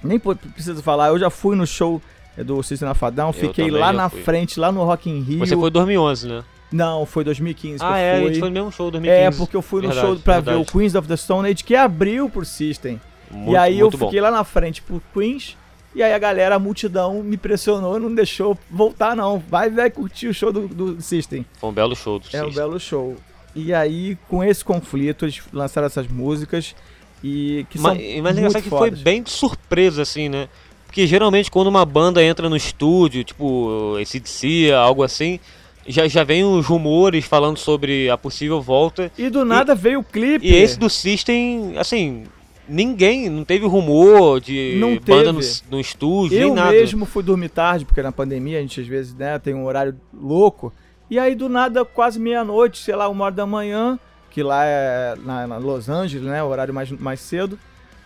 [0.03, 2.01] nem preciso falar, eu já fui no show
[2.38, 4.21] do System of a Down, fiquei também lá na fui.
[4.21, 5.39] frente, lá no Rock in Rio.
[5.39, 6.43] Você foi em 2011, né?
[6.71, 8.28] Não, foi 2015 que Ah, eu é, a fui.
[8.30, 9.36] gente foi no mesmo show 2015.
[9.36, 10.67] É, porque eu fui no Verdade, show pra ver verdade.
[10.69, 12.99] o Queens of the Stone Age, que abriu pro System.
[13.30, 14.07] Muito, e aí eu muito bom.
[14.07, 15.55] fiquei lá na frente pro Queens,
[15.95, 19.39] e aí a galera, a multidão, me pressionou, não deixou voltar não.
[19.49, 21.45] Vai, vai curtir o show do, do System.
[21.59, 22.53] Foi um belo show do É um System.
[22.53, 23.15] belo show.
[23.55, 26.75] E aí, com esse conflito, eles lançaram essas músicas
[27.23, 30.49] e que Mas, são mas é muito engraçado que foi bem de surpresa, assim, né?
[30.85, 35.39] Porque geralmente quando uma banda entra no estúdio, tipo esse DC, algo assim,
[35.87, 39.11] já, já vem os rumores falando sobre a possível volta.
[39.17, 40.45] E do nada veio o clipe.
[40.45, 42.25] E esse do System, assim,
[42.68, 45.39] ninguém, não teve rumor de Não banda no,
[45.70, 46.72] no estúdio, Eu nem nada.
[46.72, 49.95] mesmo fui dormir tarde, porque na pandemia a gente às vezes né, tem um horário
[50.14, 50.74] louco.
[51.09, 53.99] E aí do nada, quase meia-noite, sei lá, uma hora da manhã,
[54.30, 56.41] que lá é na, na Los Angeles, né?
[56.41, 57.59] O horário mais, mais cedo.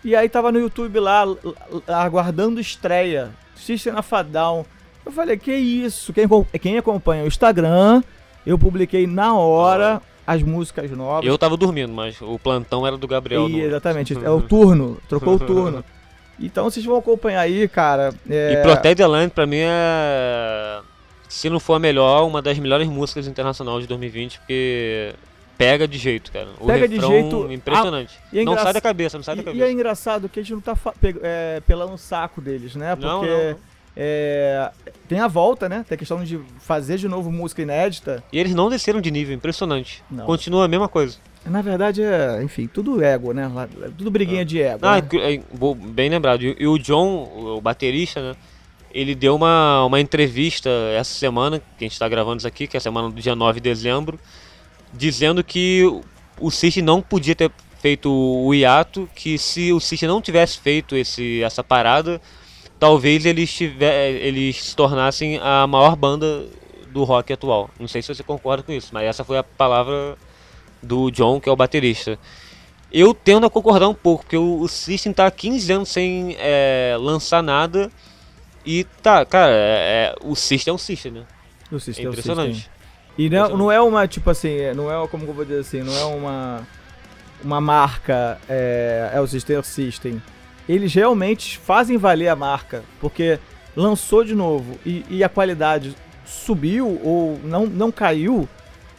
[0.04, 1.24] E aí tava no YouTube lá,
[1.86, 3.30] aguardando estreia.
[3.56, 4.64] System of a Down.
[5.04, 6.12] Eu falei, que isso?
[6.12, 6.26] Quem,
[6.60, 8.02] quem acompanha o Instagram,
[8.46, 11.24] eu publiquei na hora as músicas novas.
[11.26, 13.48] Eu tava dormindo, mas o plantão era do Gabriel.
[13.48, 15.84] E, no- exatamente, é o turno, trocou o turno.
[16.40, 18.14] Então vocês vão acompanhar aí, cara.
[18.30, 20.80] é, E Protect the Land pra mim é.
[21.28, 25.14] Se não for a melhor, uma das melhores músicas internacionais de 2020, porque
[25.58, 26.46] pega de jeito, cara.
[26.60, 27.50] O Pega de jeito.
[27.52, 28.14] Impressionante.
[28.22, 29.64] Ah, e é não engraç- sai da cabeça, não sai da E, e cabeça.
[29.64, 30.76] é engraçado que a gente não tá
[31.24, 32.94] é, pelando o saco deles, né?
[32.94, 33.56] Porque Não, não, não.
[34.00, 34.70] É,
[35.08, 35.84] tem a volta, né?
[35.88, 38.22] Tem a questão de fazer de novo música inédita.
[38.32, 40.04] E eles não desceram de nível, impressionante.
[40.08, 40.24] Não.
[40.24, 41.16] Continua a mesma coisa.
[41.44, 43.50] Na verdade, é, enfim, tudo ego, né?
[43.96, 44.78] Tudo briguinha de ego.
[44.82, 45.34] Ah, né?
[45.34, 45.40] é,
[45.88, 46.42] bem lembrado.
[46.42, 48.36] E, o John, o, baterista, né?
[48.92, 52.76] Ele deu uma, uma entrevista essa semana, que a gente tá gravando isso aqui, que
[52.76, 54.18] é a semana do dia 9 de dezembro,
[54.94, 55.82] dizendo que
[56.40, 60.96] o- System não podia ter feito o hiato, que se o System não tivesse feito
[60.96, 62.20] esse, essa parada,
[62.78, 66.46] talvez eles, tiver, eles se tornassem a maior banda
[66.90, 67.70] do rock atual.
[67.78, 70.16] Não sei se você concorda com isso, mas essa foi a palavra
[70.82, 72.18] do John, que é o baterista.
[72.92, 76.36] Eu tendo a concordar um pouco, porque o, o System tá há 15 anos sem
[76.38, 77.90] é, lançar nada.
[78.64, 81.22] E tá, cara, é, é- o System é um System, né?
[81.70, 82.54] O É System, o impressionante.
[82.54, 82.72] System.
[83.18, 85.82] E não, não é uma, tipo assim, é- não é, como eu vou dizer assim,
[85.82, 86.66] não é uma,
[87.42, 90.22] uma marca, é, é o System, é o System.
[90.68, 93.38] Eles realmente fazem valer a marca, porque
[93.76, 98.48] lançou de novo e, e a qualidade subiu ou não, não caiu,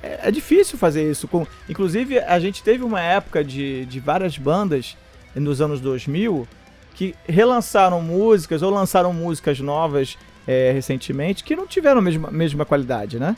[0.01, 1.28] é, é difícil fazer isso.
[1.28, 4.97] Com, inclusive, a gente teve uma época de, de várias bandas
[5.36, 6.47] nos anos 2000
[6.95, 10.17] que relançaram músicas ou lançaram músicas novas
[10.47, 13.38] é, recentemente que não tiveram a mesma, mesma qualidade, né?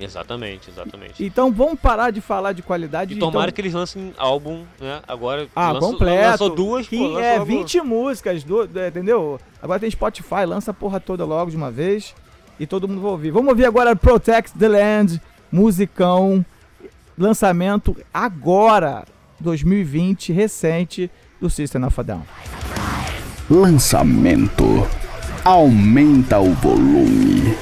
[0.00, 1.24] Exatamente, exatamente.
[1.24, 3.14] Então vamos parar de falar de qualidade.
[3.14, 3.54] E tomara então...
[3.54, 5.00] que eles lancem álbum, né?
[5.06, 6.28] Agora Ah, lança- completo.
[6.30, 9.38] lançou duas, que pô, é logo- 20 músicas, do, do- entendeu?
[9.62, 12.14] Agora tem Spotify, lança a porra toda logo de uma vez
[12.58, 13.30] e todo mundo vai ouvir.
[13.30, 15.20] Vamos ouvir agora Protect the Land,
[15.52, 16.44] musicão,
[17.18, 19.04] lançamento agora,
[19.38, 22.22] 2020, recente, do System of a Down.
[23.48, 24.64] Lançamento.
[25.44, 27.56] Aumenta o volume.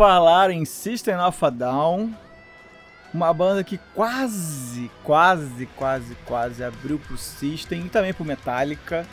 [0.00, 2.10] Falar em System of a Down,
[3.12, 9.06] uma banda que quase, quase, quase, quase abriu pro System e também pro Metallica.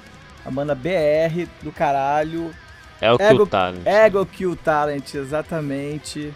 [0.45, 2.55] A banda BR do caralho.
[3.01, 3.85] É o o Talent.
[3.85, 6.33] Ego Kill Talent, exatamente.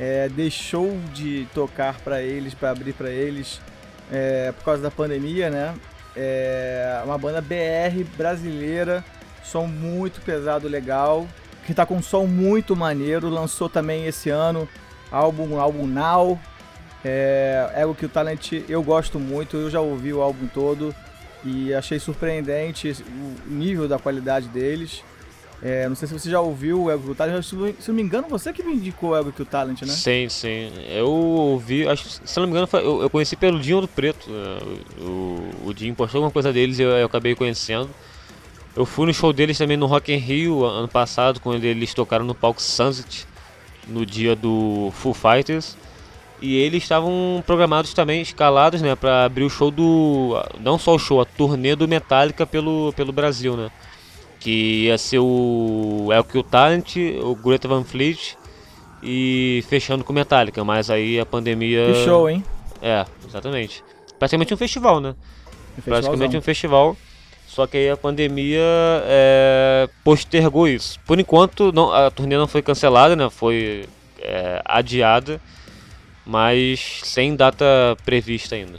[0.00, 3.60] É, deixou de tocar pra eles, pra abrir pra eles,
[4.10, 5.76] é, por causa da pandemia, né?
[6.16, 9.04] É uma banda BR brasileira,
[9.44, 11.24] som muito pesado, legal,
[11.66, 13.28] que tá com um som muito maneiro.
[13.28, 14.68] Lançou também esse ano
[15.10, 16.38] álbum, álbum Now.
[17.04, 20.94] É, Ego Kill Talent eu gosto muito, eu já ouvi o álbum todo
[21.44, 22.96] e achei surpreendente
[23.48, 25.02] o nível da qualidade deles.
[25.60, 28.28] É, não sei se você já ouviu o Ego Kill Talent, se não me engano,
[28.28, 29.88] você que me indicou o Ego Kill Talent, né?
[29.88, 30.72] Sim, sim.
[30.88, 34.28] Eu ouvi, acho, que, se não me engano, eu, eu conheci pelo Dinho do Preto.
[34.28, 34.58] né?
[34.98, 37.88] O, o Dinho postou alguma coisa deles e eu, eu acabei conhecendo.
[38.74, 42.24] Eu fui no show deles também no Rock in Rio ano passado, quando eles tocaram
[42.24, 43.26] no palco Sunset,
[43.86, 45.76] no dia do Full Fighters.
[46.40, 50.34] E eles estavam programados também, escalados, né, pra abrir o show do...
[50.58, 53.70] Não só o show, a turnê do Metallica pelo, pelo Brasil, né.
[54.40, 58.36] Que ia ser o El Kill Talent, o Greta Van Fleet
[59.02, 61.86] e fechando com Metallica, mas aí a pandemia.
[61.86, 62.42] Que show, hein?
[62.80, 63.84] É, exatamente.
[64.18, 65.14] Praticamente um festival, né?
[65.76, 66.96] Que Praticamente um festival.
[67.52, 68.62] Só que aí a pandemia
[69.04, 70.98] é, postergou isso.
[71.06, 73.28] Por enquanto, não, a turnê não foi cancelada, né?
[73.28, 73.84] Foi
[74.22, 75.38] é, adiada,
[76.24, 77.66] mas sem data
[78.06, 78.78] prevista ainda.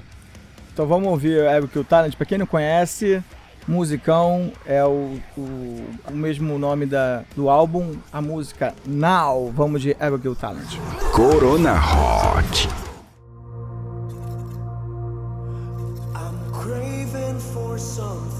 [0.73, 2.15] Então vamos ouvir o Ego Kill Talent.
[2.15, 3.23] Pra quem não conhece,
[3.67, 9.51] Musicão é o, o, o mesmo nome da, do álbum, a música Now.
[9.55, 10.79] Vamos de Ego Kill Talent.
[11.11, 12.67] Corona Hot.
[16.15, 18.32] I'm craving for something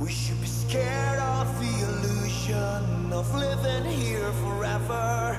[0.00, 5.38] We should be scared of the illusion of living here forever.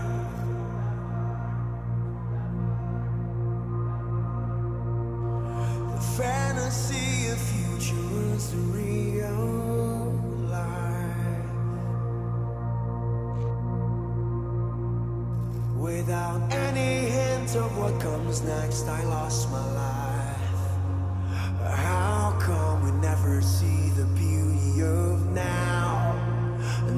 [5.93, 10.13] The fantasy of future is the real
[10.49, 11.51] life.
[15.77, 20.15] Without any hint of what comes next, I lost my life.
[21.75, 23.84] How come we never see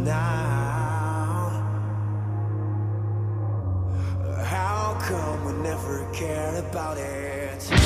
[0.07, 1.51] Now.
[4.41, 7.76] How come we never cared about it?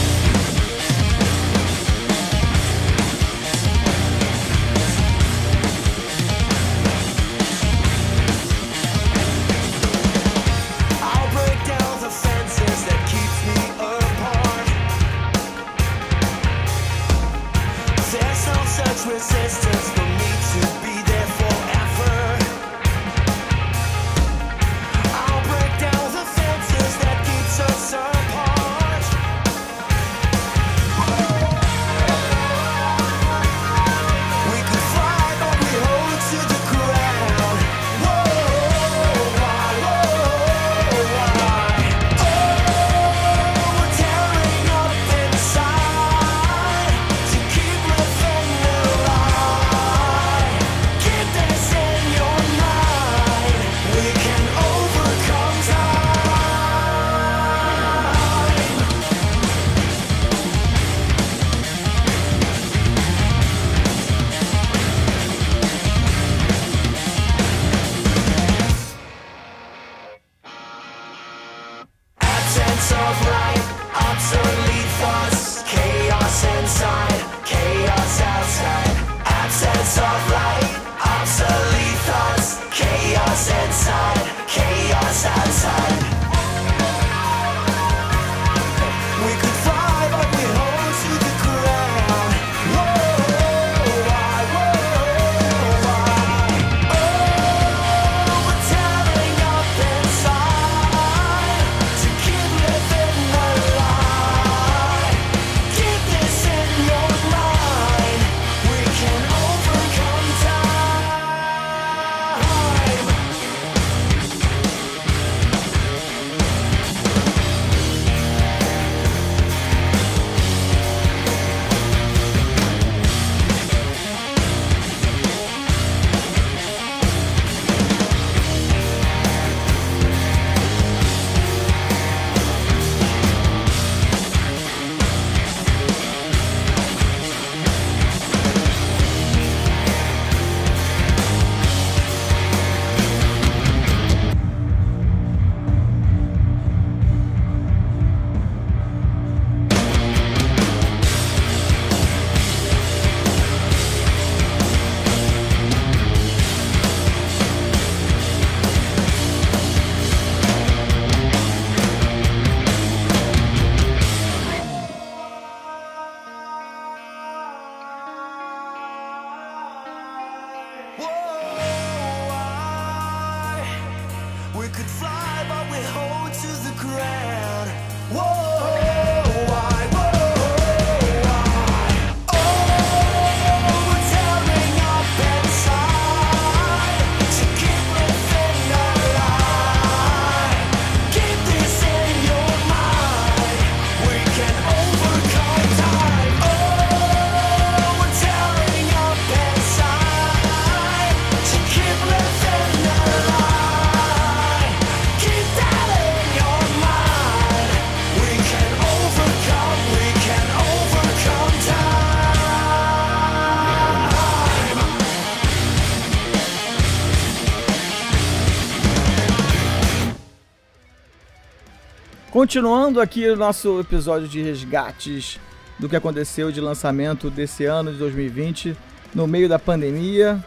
[222.42, 225.40] Continuando aqui o nosso episódio de resgates
[225.78, 228.76] do que aconteceu de lançamento desse ano de 2020,
[229.14, 230.44] no meio da pandemia,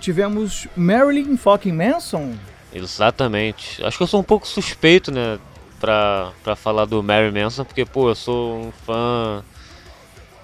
[0.00, 2.34] tivemos Marilyn fucking Manson.
[2.74, 3.80] Exatamente.
[3.84, 5.38] Acho que eu sou um pouco suspeito, né,
[5.78, 9.44] pra, pra falar do Mary Manson, porque, pô, eu sou um fã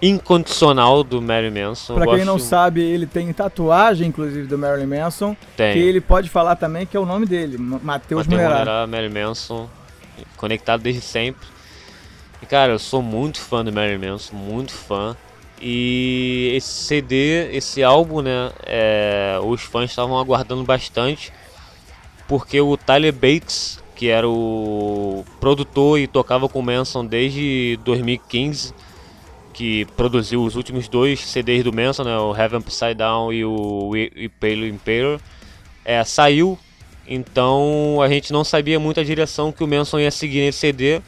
[0.00, 1.96] incondicional do Mary Manson.
[1.96, 5.72] Pra quem não sabe, ele tem tatuagem, inclusive, do Marilyn Manson, Tem.
[5.72, 8.58] que ele pode falar também que é o nome dele, Ma- Matheus Matheus Mulherá.
[8.60, 9.68] Mulherá, Mary Manson,
[10.36, 11.46] conectado desde sempre.
[12.42, 15.16] E cara, eu sou muito fã do Mary Manson, muito fã.
[15.60, 21.32] E esse CD, esse álbum, né, é, os fãs estavam aguardando bastante,
[22.28, 28.72] porque o Tyler Bates, que era o produtor e tocava com o Manson desde 2015,
[29.52, 33.90] que produziu os últimos dois CDs do Manson, né, o Heaven Upside Down e o
[33.96, 35.18] Impale Impale,
[35.84, 36.56] é, saiu
[37.08, 41.00] então a gente não sabia muito a direção que o Manson ia seguir nesse CD.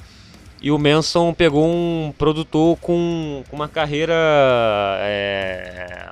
[0.63, 4.15] E o Manson pegou um produtor com, com uma carreira,
[5.01, 6.11] é,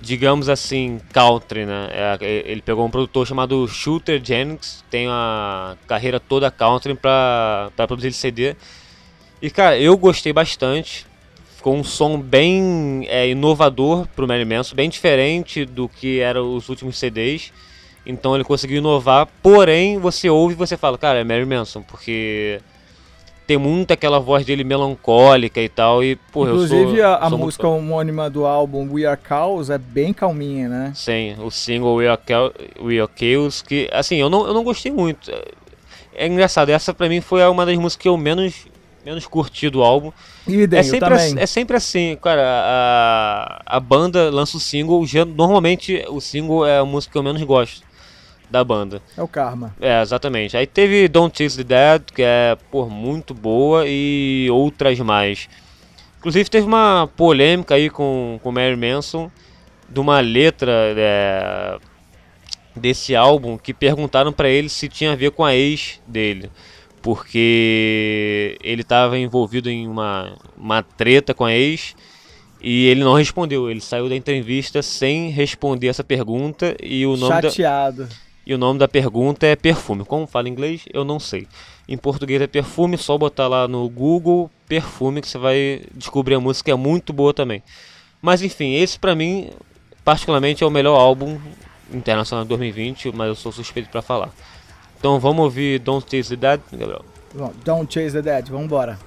[0.00, 1.88] digamos assim, country, né?
[1.90, 8.08] É, ele pegou um produtor chamado Shooter Jennings, tem a carreira toda country pra produzir
[8.08, 8.54] esse CD.
[9.42, 11.06] E cara, eu gostei bastante.
[11.56, 16.68] Ficou um som bem é, inovador pro Mary Manson, bem diferente do que eram os
[16.68, 17.52] últimos CDs.
[18.08, 22.58] Então ele conseguiu inovar, porém você ouve e você fala, cara, é Mary Manson, porque
[23.46, 27.28] tem muito aquela voz dele melancólica e tal, e porra, eu sou, Inclusive, a, a
[27.28, 30.92] sou música homônima do álbum We Are Cows é bem calminha, né?
[30.94, 32.20] Sim, o single We Are,
[32.80, 35.30] We Are Chaos, que assim, eu não, eu não gostei muito.
[36.14, 38.66] É engraçado, essa pra mim foi uma das músicas que eu menos,
[39.04, 40.12] menos curti do álbum.
[40.46, 45.24] Idem, É sempre, assim, é sempre assim, cara, a, a banda lança o single, já-
[45.26, 47.87] normalmente o single é a música que eu menos gosto
[48.50, 49.02] da banda.
[49.16, 49.74] É o Karma.
[49.80, 50.56] É, exatamente.
[50.56, 55.48] Aí teve Don't Chase the Dead, que é, por muito boa, e outras mais.
[56.18, 59.30] Inclusive teve uma polêmica aí com com Mary Manson,
[59.88, 61.78] de uma letra é,
[62.74, 66.50] desse álbum, que perguntaram pra ele se tinha a ver com a ex dele.
[67.00, 71.94] Porque ele estava envolvido em uma, uma treta com a ex,
[72.60, 73.70] e ele não respondeu.
[73.70, 77.48] Ele saiu da entrevista sem responder essa pergunta, e o nome da...
[78.48, 80.06] E o nome da pergunta é perfume.
[80.06, 81.46] Como fala em inglês, eu não sei.
[81.86, 86.40] Em português é perfume, só botar lá no Google perfume que você vai descobrir a
[86.40, 87.62] música, que é muito boa também.
[88.22, 89.50] Mas enfim, esse pra mim,
[90.02, 91.38] particularmente, é o melhor álbum
[91.92, 94.30] internacional de 2020, mas eu sou suspeito pra falar.
[94.98, 97.04] Então vamos ouvir Don't Chase the Dead, Gabriel.
[97.62, 98.98] Don't Chase the Dead, vambora.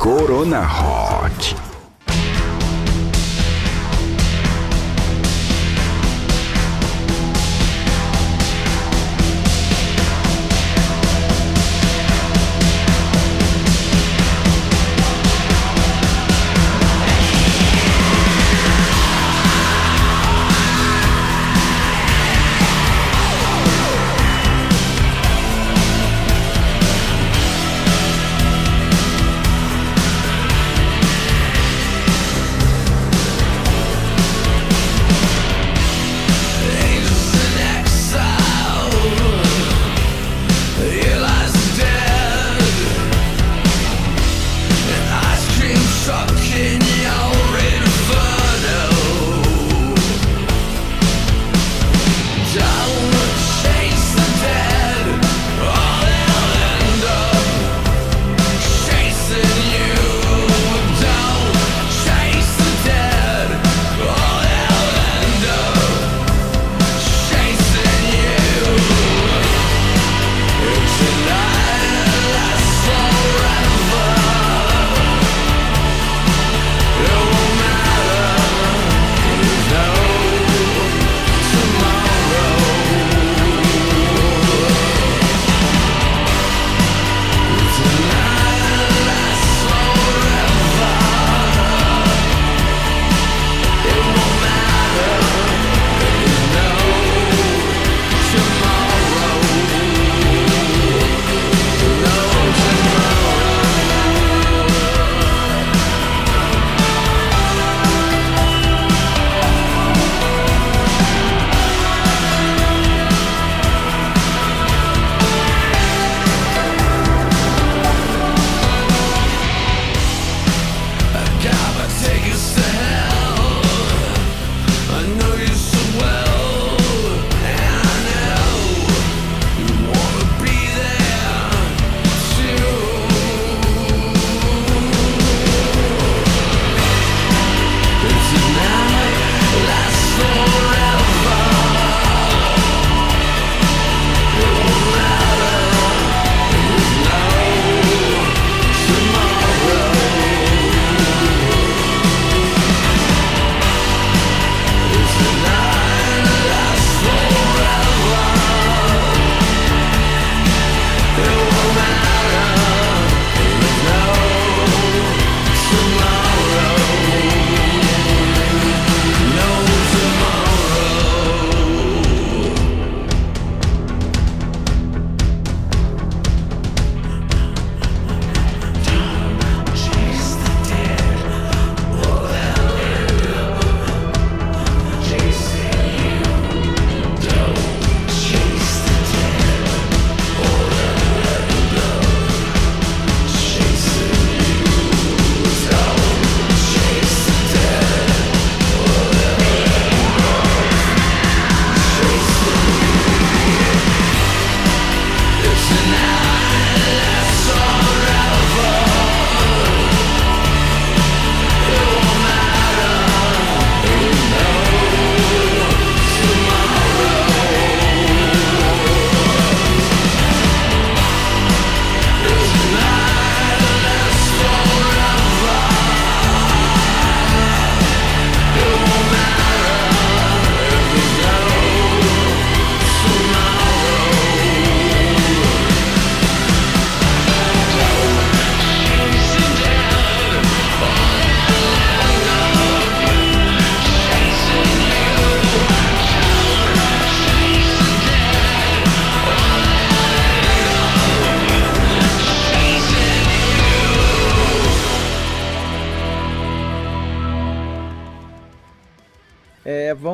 [0.00, 1.63] Corona Hot.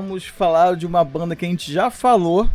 [0.00, 2.48] Vamos falar de uma banda que a gente já falou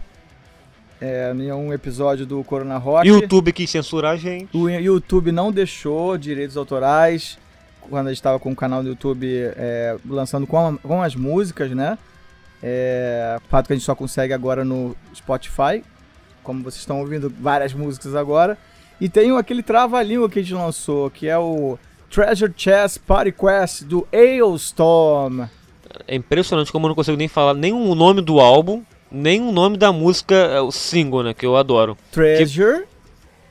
[1.00, 3.08] é, em um episódio do Corona Rock.
[3.08, 4.56] YouTube quis censurar a gente.
[4.58, 7.38] O YouTube não deixou direitos autorais
[7.82, 11.16] quando a gente estava com o canal do YouTube é, lançando com, a- com as
[11.16, 11.98] músicas, né?
[12.64, 15.84] É, fato que a gente só consegue agora no Spotify,
[16.42, 18.58] como vocês estão ouvindo várias músicas agora.
[19.00, 21.78] E tem aquele trava-língua que a gente lançou, que é o
[22.10, 25.42] Treasure Chest Party Quest do Ailstorm.
[26.08, 29.52] É impressionante como eu não consigo nem falar nem o nome do álbum, nem o
[29.52, 31.34] nome da música, é, o single, né?
[31.34, 31.98] Que eu adoro.
[32.12, 32.86] Treasure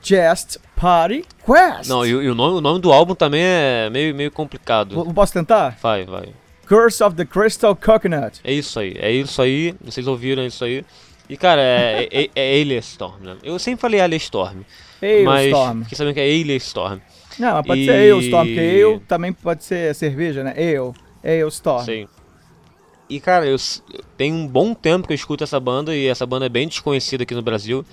[0.02, 1.88] Chest Party Quest.
[1.88, 5.02] Não, e, e o, nome, o nome do álbum também é meio, meio complicado.
[5.04, 5.78] V- Posso tentar?
[5.82, 6.28] Vai, vai.
[6.68, 8.40] Curse of the Crystal Coconut.
[8.44, 9.74] É isso aí, é isso aí.
[9.84, 10.84] Vocês ouviram é isso aí.
[11.28, 13.36] E cara, é, é, é Alien Storm, né?
[13.42, 14.58] Eu sempre falei Alien Storm.
[15.24, 15.82] Mas Ailstorm.
[15.82, 16.98] fiquei sabendo que é Alien Storm.
[17.38, 20.54] Não, mas pode E- ser Ailstorm, porque Ale também pode ser cerveja, né?
[20.56, 20.92] Ale.
[21.22, 21.84] Ailstorm.
[21.84, 22.08] Sim.
[23.14, 23.56] E cara, eu,
[24.16, 27.22] tem um bom tempo que eu escuto essa banda e essa banda é bem desconhecida
[27.22, 27.86] aqui no Brasil.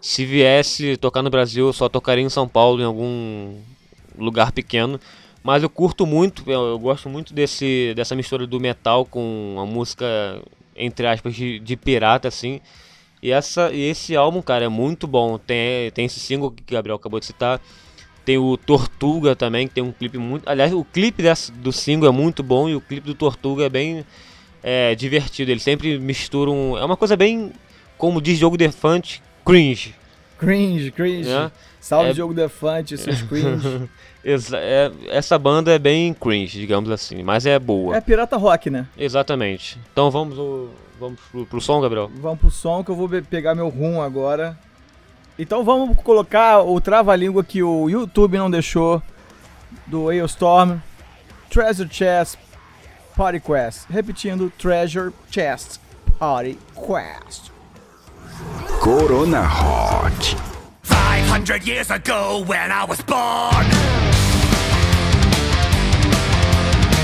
[0.00, 3.58] Se viesse tocar no Brasil, eu só tocaria em São Paulo, em algum
[4.16, 4.98] lugar pequeno.
[5.42, 10.06] Mas eu curto muito, eu, gosto muito desse, dessa mistura do metal com a música,
[10.74, 12.58] entre aspas, de, de pirata, assim.
[13.22, 15.36] E, essa, e esse álbum, cara, é muito bom.
[15.36, 17.60] Tem, tem esse single que o Gabriel acabou de citar.
[18.24, 20.48] Tem o Tortuga também, que tem um clipe muito.
[20.48, 21.22] Aliás, o clipe
[21.56, 24.06] do single é muito bom e o clipe do Tortuga é bem
[24.66, 25.50] é, divertido.
[25.50, 26.76] Eles sempre misturam.
[26.78, 27.52] É uma coisa bem,
[27.98, 29.94] como diz Jogo Defante, cringe.
[30.38, 31.28] Cringe, cringe.
[31.28, 31.52] né?
[31.78, 33.88] Salve É- Jogo Defante, seus cringe.
[34.24, 37.94] É- essa banda é bem cringe, digamos assim, mas é boa.
[37.94, 38.86] é pirata rock, né?
[38.96, 39.78] Exatamente.
[39.92, 40.34] Então vamos,
[40.98, 42.10] vamos pro, pro som, Gabriel?
[42.16, 44.58] Vamos pro som que eu vou pegar meu rum agora.
[45.38, 49.02] Então vamos colocar o trava-língua que o YouTube não deixou
[49.86, 50.78] do Ailstorm.
[51.50, 52.36] Treasure Chest
[53.14, 53.86] Party Quest.
[53.90, 55.80] Repetindo, Treasure Chest
[56.18, 57.50] Party Quest.
[58.80, 60.34] Corona Hot.
[60.82, 63.66] 500 years ago when I was born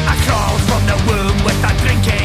[0.06, 2.19] I crawled from the womb with a drinking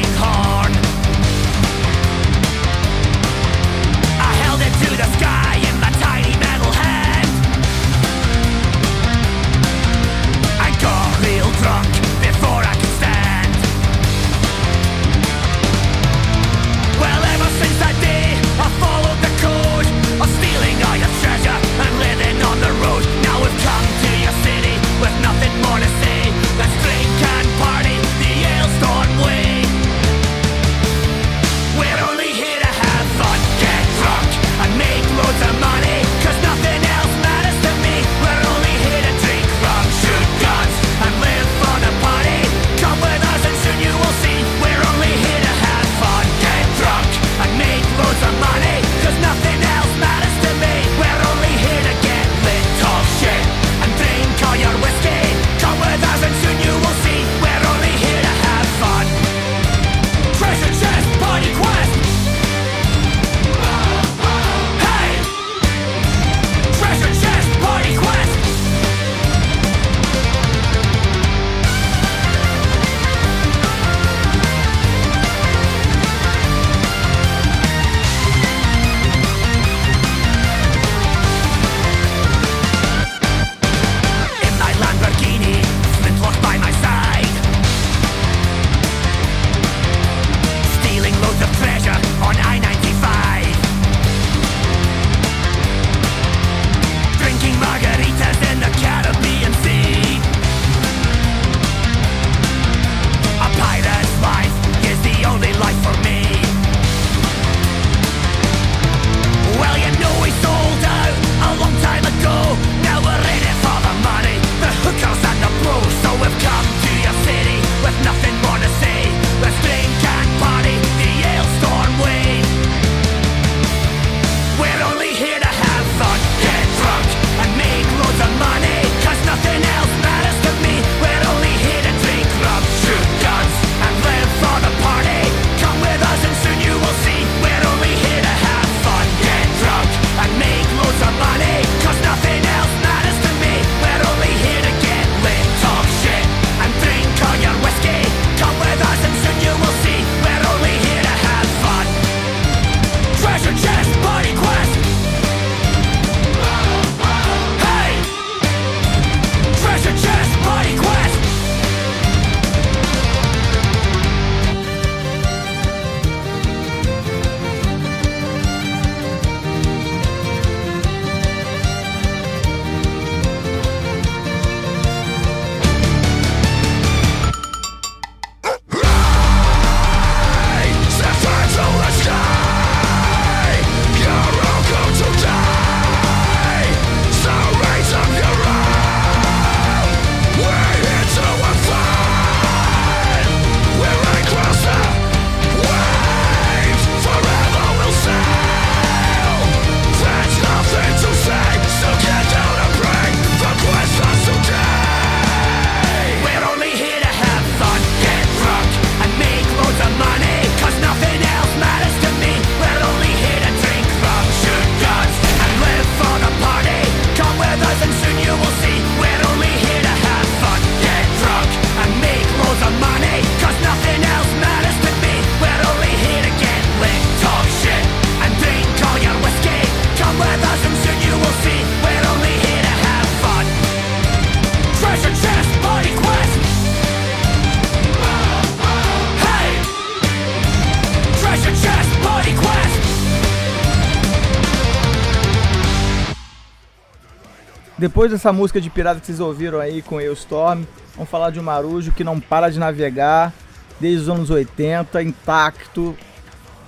[247.86, 250.64] Depois dessa música de pirata que vocês ouviram aí com Eustorm,
[250.96, 253.32] vamos falar de um marujo que não para de navegar
[253.80, 255.96] desde os anos 80, intacto,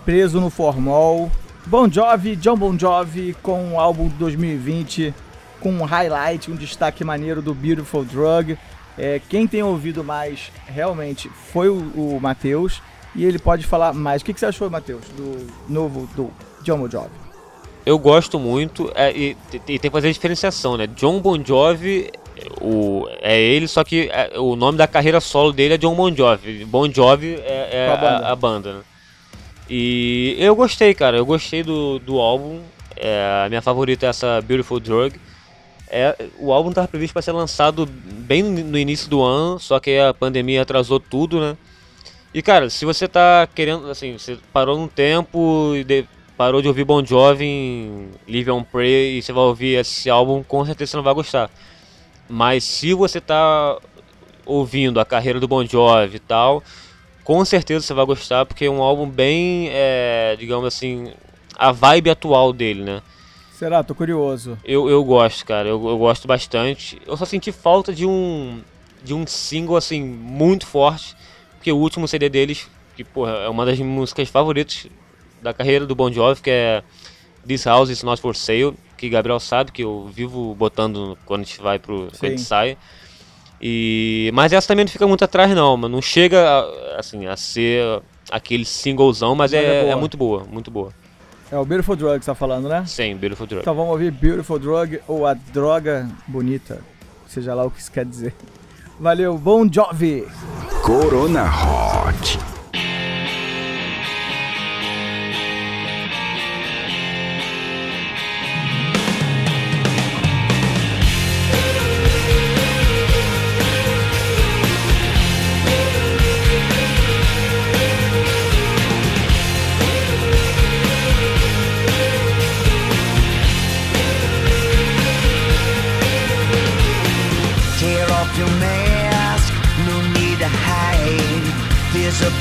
[0.06, 1.32] preso no formol.
[1.66, 5.12] Bon Jovi, John Bon Jovi com o álbum 2020
[5.60, 8.56] com um highlight, um destaque maneiro do Beautiful Drug.
[8.96, 12.80] É, quem tem ouvido mais realmente foi o, o Matheus
[13.16, 14.22] e ele pode falar mais.
[14.22, 16.32] O que, que você achou, Matheus, do novo do
[16.62, 17.27] John Bon Jovi?
[17.88, 20.88] Eu gosto muito é, e, e tem que fazer a diferenciação, né?
[20.88, 22.12] John Bon Jovi
[22.62, 26.14] o, é ele, só que é, o nome da carreira solo dele é John Bon
[26.14, 26.66] Jovi.
[26.66, 28.28] Bon Jovi é, é a a, banda.
[28.28, 28.80] a banda, né?
[29.70, 31.16] E eu gostei, cara.
[31.16, 32.60] Eu gostei do, do álbum.
[32.96, 35.18] É, a minha favorita é essa Beautiful Drug.
[35.90, 39.80] É, o álbum estava previsto para ser lançado bem no no início do ano, só
[39.80, 41.56] que a pandemia atrasou tudo, né?
[42.34, 46.06] E cara, se você tá querendo, assim, você parou num tempo e de-
[46.38, 50.44] parou de ouvir Bon Jovi em Live on Pray e você vai ouvir esse álbum,
[50.44, 51.50] com certeza você não vai gostar.
[52.30, 53.78] Mas se você tá
[54.46, 56.64] ouvindo a carreira do Bon Jovi e tal,
[57.24, 61.12] com certeza você vai gostar, porque é um álbum bem, é, digamos assim,
[61.58, 63.02] a vibe atual dele, né?
[63.52, 63.84] Será?
[63.84, 64.58] Tô curioso.
[64.64, 67.02] Eu, eu gosto, cara, eu, eu gosto bastante.
[67.08, 68.62] Eu só senti falta de um
[69.04, 71.16] de um single assim muito forte,
[71.56, 74.88] porque o último CD deles, que porra, é uma das músicas favoritas
[75.42, 76.84] da carreira do Bon Jovi, que é
[77.48, 81.44] This House is Not for Sale, que Gabriel sabe que eu vivo botando quando a
[81.44, 82.46] gente vai pro quando a gente Sim.
[82.48, 82.78] sai.
[83.62, 87.36] E mas essa também não fica muito atrás não, mas não chega a- assim a
[87.36, 89.92] ser aquele singlezão, mas, Mas é é, boa.
[89.94, 90.92] é muito boa, muito boa.
[91.50, 92.84] É o Beautiful Drug que você tá falando, né?
[92.86, 93.62] Sim, Beautiful Drug.
[93.62, 96.82] Então vamos ouvir Beautiful Drug ou a droga bonita,
[97.26, 98.36] seja lá o que isso quer dizer.
[99.00, 100.28] Valeu, Bon Jovi!
[100.84, 102.57] Corona Hot.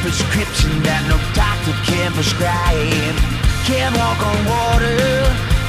[0.07, 3.19] Prescription that no doctor can prescribe.
[3.67, 4.95] Can't walk on water,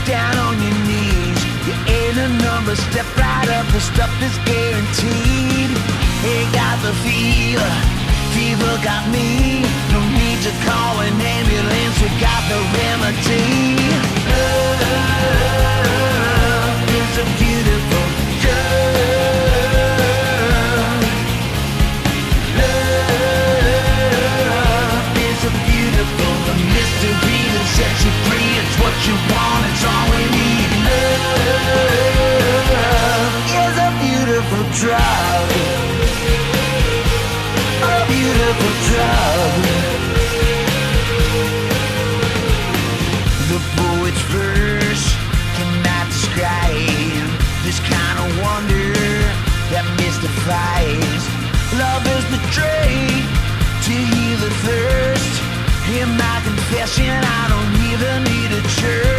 [0.05, 1.41] down on your knees.
[1.65, 5.73] You ain't a number, step right up, the stuff is guaranteed.
[6.21, 7.65] Ain't got the fever,
[8.37, 9.65] fever got me.
[9.89, 13.73] No need to call an ambulance, we got the remedy.
[14.29, 16.06] Love
[29.07, 30.69] you want, it's all we need.
[32.75, 35.47] Love is a beautiful drug.
[37.87, 39.53] A beautiful drug.
[43.51, 45.05] The poet's verse
[45.55, 47.27] cannot describe
[47.63, 48.91] this kind of wonder
[49.71, 51.23] that mystifies.
[51.79, 52.27] Love is
[53.87, 55.41] to heal the thirst.
[55.95, 59.16] In my confession, I don't even need a church.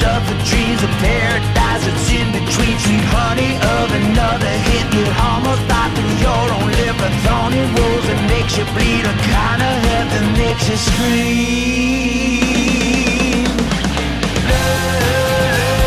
[0.00, 1.84] best of the dreams of paradise.
[1.84, 4.94] That's in between Sweet honey of another hit.
[4.94, 6.70] You almost thought that your own
[7.24, 9.04] thorny rose That makes you bleed.
[9.04, 12.00] A kind of heaven makes you scream.
[14.50, 15.78] Love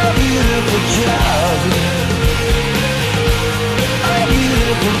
[0.00, 0.82] A beautiful
[4.14, 4.96] A beautiful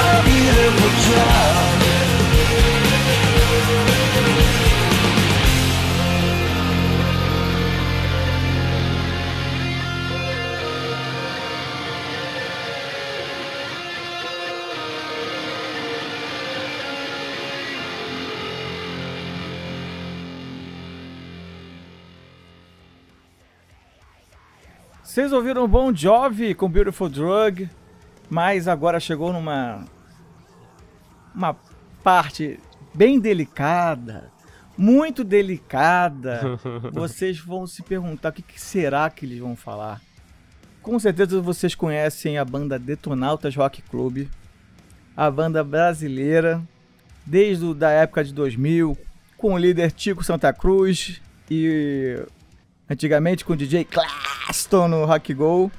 [0.00, 0.92] A beautiful
[25.30, 27.70] Vocês ouviram Bon Jovi com Beautiful Drug,
[28.28, 29.84] mas agora chegou numa
[31.32, 31.56] uma
[32.02, 32.58] parte
[32.92, 34.32] bem delicada,
[34.76, 36.58] muito delicada.
[36.90, 40.00] Vocês vão se perguntar o que, que será que eles vão falar.
[40.82, 44.26] Com certeza vocês conhecem a banda Detonautas Rock Club,
[45.16, 46.60] a banda brasileira,
[47.24, 48.98] desde da época de 2000,
[49.36, 52.20] com o líder Tico Santa Cruz e
[52.90, 55.70] antigamente com o DJ Claston no Rock Go.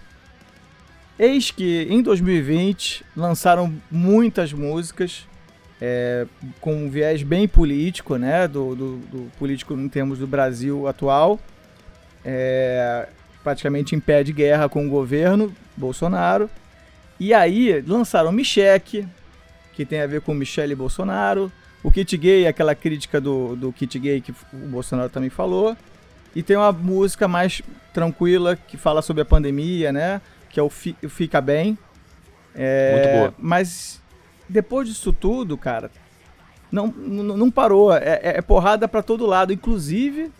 [1.19, 5.27] Eis que em 2020 lançaram muitas músicas
[5.79, 6.25] é,
[6.59, 8.47] com um viés bem político, né?
[8.47, 11.39] Do, do- do político em termos do Brasil atual.
[12.23, 13.07] É,
[13.43, 16.49] praticamente em pé de guerra com o governo Bolsonaro.
[17.19, 19.07] E aí lançaram Micheque,
[19.73, 21.51] que tem a ver com Michele Bolsonaro.
[21.83, 25.75] O Kit Gay, aquela crítica do, do Kit Gay que o Bolsonaro também falou.
[26.36, 27.62] E tem uma música mais
[27.94, 30.22] tranquila que fala sobre a pandemia, né?
[30.49, 31.78] Que é o, Fi- o Fica Bem.
[32.56, 33.34] É, Muito boa.
[33.38, 34.02] Mas
[34.48, 35.90] depois disso tudo, cara,
[36.72, 37.94] não, não, não parou.
[37.94, 39.52] É, é- é porrada pra todo lado.
[39.53, 40.32] Inclusive,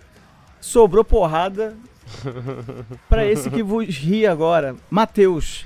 [0.60, 1.76] sobrou porrada
[3.10, 5.66] pra esse que vos ri agora, Matheus.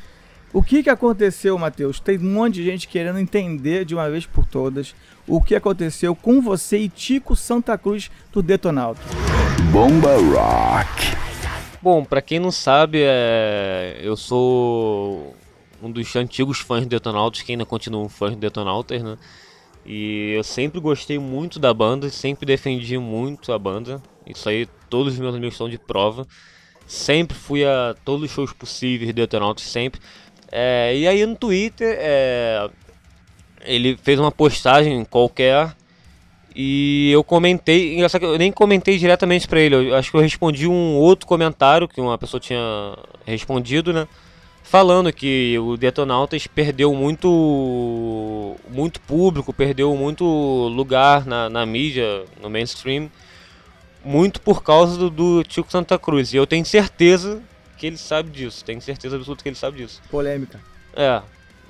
[0.55, 1.99] O que que aconteceu, Matheus?
[1.99, 4.95] Tem um monte de gente querendo entender de uma vez por todas
[5.27, 9.01] o que aconteceu com você e Tico Santa Cruz do Detonauta.
[9.69, 11.17] Bomba Rock.
[11.81, 15.35] Bom, pra quem não sabe, é, eu sou
[15.83, 19.17] um dos antigos fãs do Detonautas, que ainda continuam fãs do Detonautas, né?
[19.85, 24.01] E eu sempre gostei muito da banda, sempre defendi muito a banda.
[24.25, 26.25] Isso aí todos os meus amigos estão de prova.
[26.87, 29.99] Sempre fui a todos os shows possíveis do Detonautas, sempre.
[30.57, 32.69] É, e aí no Twitter, é,
[33.65, 35.75] ele fez uma postagem qualquer
[36.55, 40.21] e eu comentei, engraçado que eu nem comentei diretamente pra ele, eu acho que eu
[40.21, 44.07] respondi um outro comentário que uma pessoa tinha respondido, né?
[44.63, 52.49] Falando que o Detonautas perdeu muito muito público, perdeu muito lugar na, na mídia, no
[52.49, 53.11] mainstream,
[54.05, 56.33] muito por causa do, do Tico Santa Cruz.
[56.33, 57.43] E eu tenho certeza
[57.77, 60.01] que ele sabe disso, tenho certeza absoluta que ele sabe disso.
[60.09, 60.59] Polêmica.
[60.95, 61.21] É.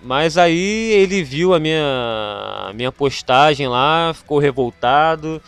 [0.04, 1.82] Mas aí ele viu a minha,
[2.70, 5.42] a minha postagem lá, ficou revoltado,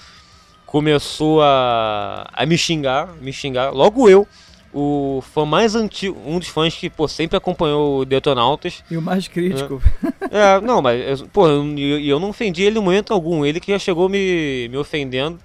[0.65, 3.71] começou a, a me xingar, me xingar.
[3.71, 4.27] Logo eu,
[4.73, 8.83] o fã mais antigo, um dos fãs que pô, sempre acompanhou o Detonautas.
[8.89, 9.81] E o mais crítico.
[10.29, 13.71] É, não, mas pô, eu, eu eu não ofendi ele em momento algum, ele que
[13.71, 15.39] já chegou me, me ofendendo.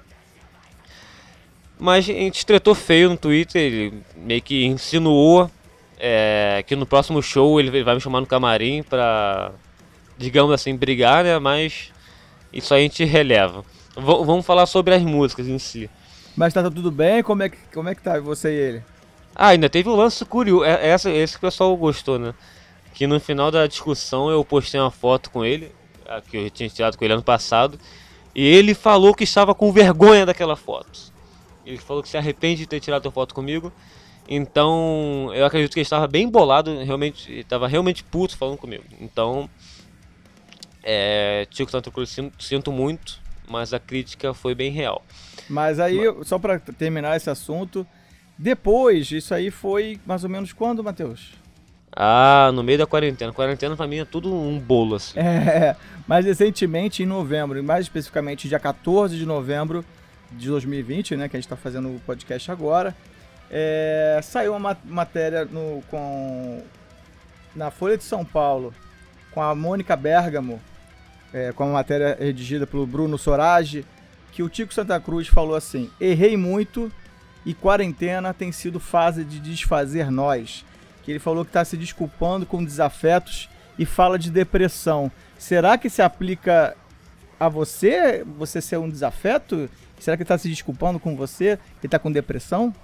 [1.83, 5.51] Mas a gente tretou feio no Twitter, ele meio que insinuou
[5.99, 9.51] é, que no próximo show ele vai me chamar no camarim pra,
[10.17, 11.41] digamos assim, brigar, né?
[11.41, 11.91] Mas
[12.53, 13.63] isso aí a gente releva.
[13.97, 15.91] V- vamos falar sobre as músicas em si.
[16.37, 17.21] Mas tá tudo bem?
[17.21, 18.83] Como é que, como é que tá você e ele?
[19.35, 22.33] Ah, ainda teve o lance curioso, é- essa, esse que o pessoal gostou, né?
[22.95, 25.73] Que no final da discussão eu postei uma foto com ele,
[26.31, 27.77] que eu tinha tirado com ele ano passado,
[28.35, 31.11] e ele falou que estava com vergonha daquela foto.
[31.65, 33.73] Ele falou que se arrepende de ter tirado a foto comigo.
[34.29, 38.85] Então, eu acredito que ele estava bem bolado, realmente, estava realmente puto falando comigo.
[39.01, 39.51] Então,
[40.83, 45.03] é, Tico Santa Cruz, sinto, sinto muito, mas a crítica foi bem real.
[45.49, 47.87] Mas aí, só pra terminar esse assunto,
[48.39, 51.33] depois, isso aí foi mais ou menos quando, Matheus?
[51.95, 53.33] Ah, no meio da quarentena.
[53.33, 55.19] Quarentena pra mim é tudo um bolo, assim.
[55.21, 55.77] É,
[56.07, 59.85] mais recentemente, em novembro, mais especificamente dia 14 de novembro
[60.37, 62.95] de 2020, né, que a gente tá fazendo o podcast agora,
[63.51, 66.63] é, saiu uma ma- matéria no, com,
[67.55, 68.73] na Folha de São Paulo
[69.31, 70.61] com a Mônica Bergamo,
[71.33, 73.85] é, com uma matéria redigida pelo Bruno Sorage,
[74.33, 76.91] que o Tico Santa Cruz falou assim: errei muito
[77.45, 80.65] e quarentena tem sido fase de desfazer nós.
[81.03, 83.49] Que ele falou que está se desculpando com desafetos
[83.79, 85.11] e fala de depressão.
[85.37, 86.77] Será que se aplica
[87.41, 88.25] a você?
[88.39, 89.69] Você ser um desafeto?
[90.03, 91.59] Será que ele tá se desculpando com você?
[91.83, 92.75] Ele tá com depressão?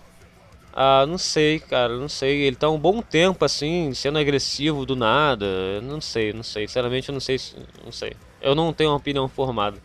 [0.73, 2.43] Ah, não sei, cara, não sei.
[2.43, 5.45] Ele tá um bom tempo, assim, sendo agressivo do nada.
[5.45, 6.69] Eu Não sei, não sei.
[6.69, 7.39] Sinceramente, eu não sei.
[7.39, 8.13] se- Não sei.
[8.41, 9.77] Eu não tenho uma opinião formada.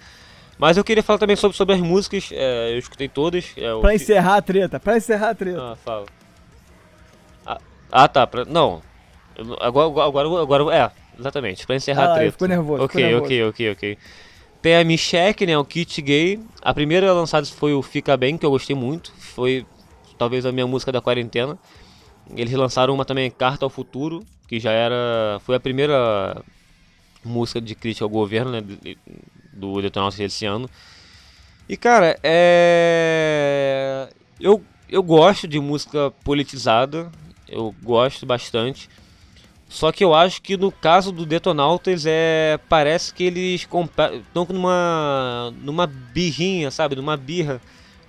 [0.60, 2.30] Mas eu queria falar também sobre, sobre as músicas.
[2.32, 3.46] é, eu escutei todas.
[3.58, 5.60] É, Pra encerrar a treta, pra encerrar a treta.
[5.72, 6.06] Ah, fala.
[7.46, 7.58] Ah,
[7.92, 8.28] ah, tá.
[8.28, 8.46] Pra...
[8.46, 8.82] Não.
[9.36, 11.66] Eu Agora, agora, agora, é, exatamente.
[11.66, 12.32] Pra encerrar Ah a treta.
[12.34, 13.26] ficou nervoso, Ok, ficou nervoso.
[13.26, 13.98] ok, ok, ok.
[14.64, 15.58] Tem a Michelle, né?
[15.58, 16.40] O Kit Gay.
[16.62, 19.12] A primeira lançada foi o Fica Bem, que eu gostei muito.
[19.18, 19.66] Foi
[20.18, 21.60] talvez a minha música da quarentena.
[22.34, 25.42] Eles lançaram uma também, Carta ao Futuro, que já era.
[25.42, 26.42] Foi a primeira
[27.26, 28.64] música de crítica ao governo, né?
[29.52, 30.70] Do Detonautas desse ano.
[31.68, 34.08] E cara, é.
[34.40, 37.12] Eu, eu gosto de música politizada.
[37.50, 38.90] Eu gosto bastante.
[39.74, 45.52] Só que eu acho que no caso do Detonautas é parece que eles estão numa
[45.64, 47.60] numa birrinha, sabe, numa birra,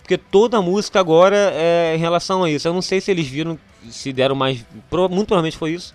[0.02, 2.68] porque toda a música agora é em relação a isso.
[2.68, 3.58] Eu não sei se eles viram,
[3.88, 5.94] se deram mais, muito provavelmente foi isso,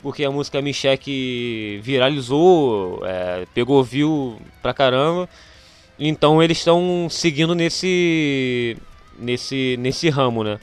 [0.00, 5.28] porque a música Michek viralizou, é, pegou view pra caramba.
[5.98, 8.76] Então eles estão seguindo nesse
[9.18, 10.60] nesse nesse ramo, né?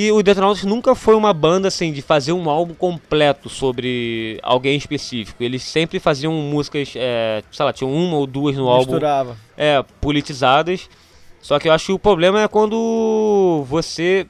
[0.00, 4.76] E o Detonautas nunca foi uma banda assim de fazer um álbum completo sobre alguém
[4.76, 5.42] específico.
[5.42, 9.36] Eles sempre faziam músicas, é, sei lá, tinham uma ou duas no álbum Misturava.
[9.56, 10.88] é, politizadas.
[11.42, 14.28] Só que eu acho que o problema é quando você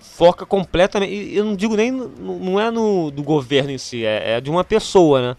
[0.00, 1.12] foca completamente.
[1.12, 1.90] e Eu não digo nem.
[1.90, 5.36] Não é no do governo em si, é, é de uma pessoa, né?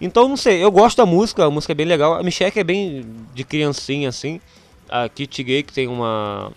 [0.00, 2.14] Então não sei, eu gosto da música, a música é bem legal.
[2.14, 4.40] A Michelle é bem de criancinha assim.
[4.88, 6.50] A Kit Gay que tem uma.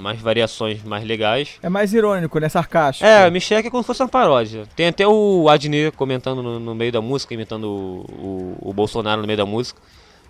[0.00, 1.58] Mais variações mais legais.
[1.62, 2.48] É mais irônico, né?
[2.48, 3.06] Sarcástico.
[3.06, 4.64] É, Michelle é como se fosse uma paródia.
[4.74, 9.20] Tem até o Adnet comentando no, no meio da música, imitando o, o, o Bolsonaro
[9.20, 9.80] no meio da música.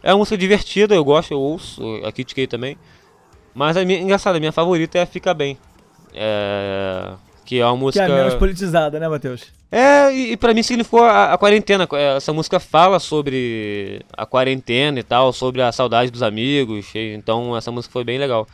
[0.03, 2.77] É uma música divertida, eu gosto, eu ouço, a K também.
[3.55, 5.59] Mas a minha, engraçado, a minha favorita é Fica Bem.
[6.15, 7.13] É,
[7.45, 8.05] que é uma Que música.
[8.05, 9.53] é menos politizada, né, Matheus?
[9.71, 11.87] É, e, e pra mim significou a, a quarentena.
[12.17, 16.87] Essa música fala sobre a quarentena e tal, sobre a saudade dos amigos.
[16.95, 18.47] então essa música foi bem legal.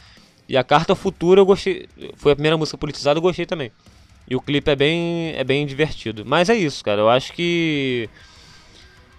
[0.48, 1.88] E a Carta ao Futuro eu gostei.
[2.16, 3.72] Foi a primeira música politizada, eu gostei também.
[4.28, 6.24] E o clipe é bem, é bem divertido.
[6.24, 7.00] Mas é isso, cara.
[7.00, 8.08] Eu acho que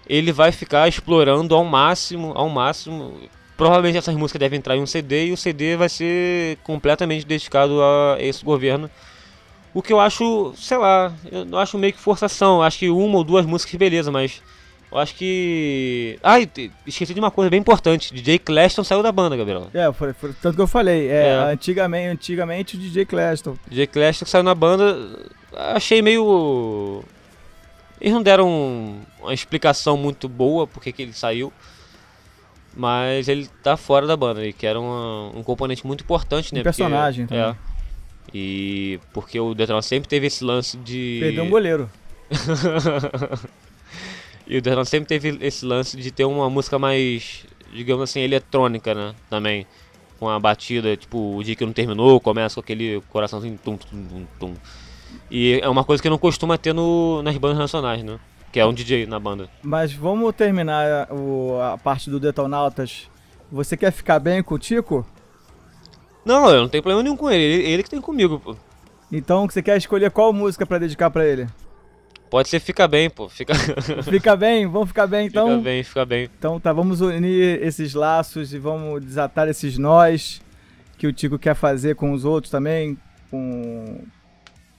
[0.08, 3.14] ele vai ficar explorando ao máximo, ao máximo.
[3.56, 7.80] Provavelmente essas músicas devem entrar em um CD e o CD vai ser completamente dedicado
[7.82, 8.90] a esse governo.
[9.74, 12.62] O que eu acho, sei lá, eu acho meio que forçação.
[12.62, 14.42] Acho que uma ou duas músicas, beleza, mas
[14.90, 16.18] eu acho que.
[16.22, 16.48] Ai,
[16.86, 19.68] esqueci de uma coisa bem importante: DJ Claston saiu da banda, Gabriel.
[19.74, 21.08] É, foi, foi tanto que eu falei.
[21.08, 21.52] É, É.
[21.52, 23.56] Antigamente, antigamente o DJ Claston.
[23.68, 24.96] DJ Claston saiu na banda,
[25.54, 27.02] achei meio.
[28.00, 31.52] Eles não deram uma explicação muito boa porque que ele saiu.
[32.76, 36.60] Mas ele tá fora da banda, e que era uma- um componente muito importante, né?
[36.60, 37.56] Um personagem porque, também.
[37.56, 37.68] É.
[38.32, 41.18] E porque o Detroit sempre teve esse lance de.
[41.20, 41.90] Perdeu um goleiro.
[44.48, 48.94] E o Detroit sempre teve esse lance de ter uma música mais, digamos assim, eletrônica,
[48.94, 49.14] né?
[49.28, 49.66] Também.
[50.18, 54.04] Com a batida, tipo, o dia que não terminou, começa com aquele coraçãozinho tum, tum,
[54.08, 54.54] tum, tum.
[55.30, 58.18] E é uma coisa que não costuma ter no, nas bandas nacionais, né?
[58.50, 59.48] Que é um DJ na banda.
[59.62, 63.08] Mas vamos terminar o- a parte do Detonautas.
[63.52, 65.06] Você quer ficar bem com o Tico?
[66.24, 67.42] Não, eu não tenho problema nenhum com ele.
[67.44, 68.56] Ele, ele que tem comigo, pô.
[69.12, 71.46] Então você quer escolher qual música pra dedicar pra ele?
[72.30, 73.28] Pode ser fica bem, pô.
[73.28, 73.54] Fica,
[74.04, 74.66] Fica bem?
[74.66, 75.48] Vamos ficar bem então?
[75.48, 76.30] fica bem, fica bem.
[76.38, 80.40] Então tá, vamos unir esses laços e vamos desatar esses nós
[80.98, 82.98] que o Tico quer fazer com os outros também,
[83.30, 84.00] com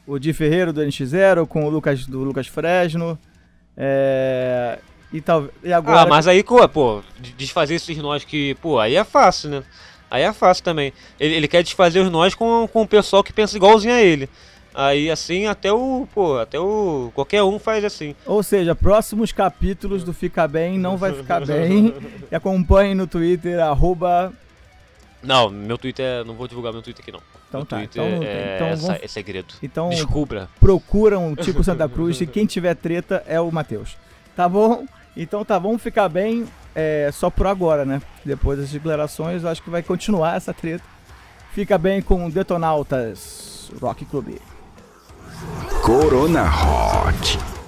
[0.05, 3.17] o Di Ferreiro do NX0, com o Lucas do Lucas Fresno.
[3.77, 4.77] É,
[5.13, 8.77] e, tal, e agora Ah, mas aí, pô, pô, de- desfazer esses nós que, pô,
[8.77, 9.63] aí é fácil, né?
[10.11, 10.91] Aí é fácil também.
[11.19, 14.27] Ele, ele quer desfazer os nós com, com o pessoal que pensa igualzinho a ele.
[14.73, 17.11] Aí assim, até o, pô, até o.
[17.15, 18.15] Qualquer um faz assim.
[18.25, 21.93] Ou seja, próximos capítulos do Fica Bem não vai ficar bem.
[22.31, 24.31] E acompanhe no Twitter, arroba.
[25.23, 26.23] Não, meu Twitter é.
[26.23, 27.19] Não vou divulgar meu Twitter aqui não.
[27.49, 28.29] Então meu tá, Twitter então não tem.
[28.29, 29.53] é, Então vamos- é segredo.
[29.63, 30.47] Então Descubra.
[30.59, 33.97] procuram o Tico Santa Cruz e quem tiver treta é o Matheus.
[34.35, 34.85] Tá bom?
[35.17, 38.01] Então tá, vamos ficar bem é, só por agora, né?
[38.23, 40.83] Depois das declarações, eu acho que vai continuar essa treta.
[41.53, 44.35] Fica bem com Detonautas Rock Club.
[45.81, 47.58] Corona Hot.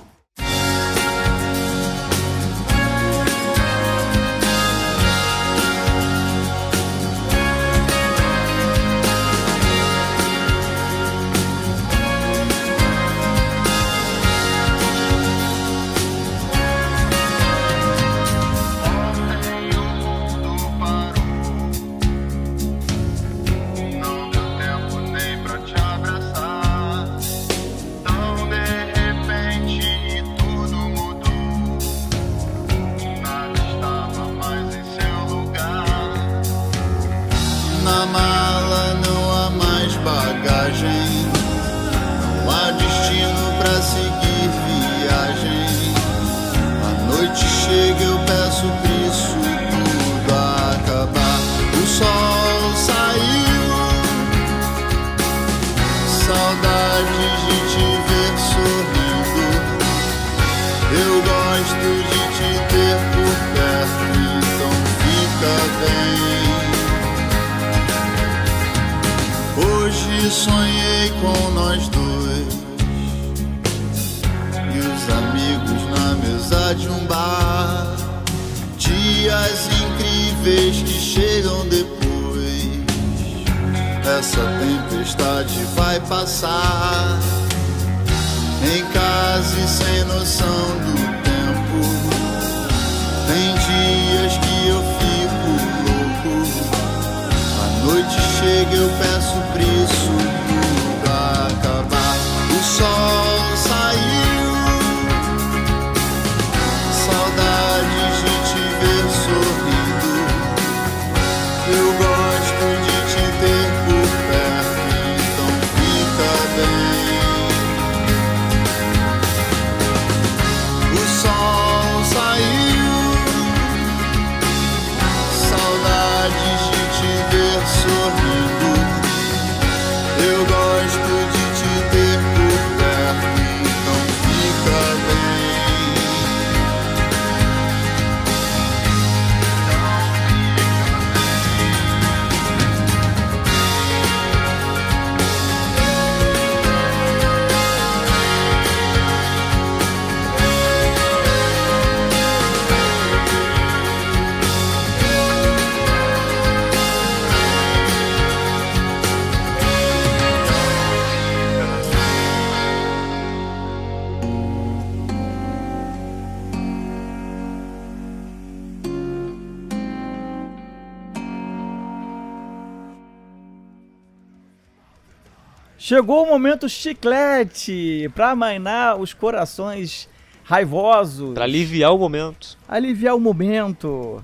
[175.91, 180.07] Chegou o momento chiclete pra amainar os corações
[180.41, 181.33] raivosos.
[181.33, 182.57] Pra aliviar o momento.
[182.65, 184.23] aliviar o momento.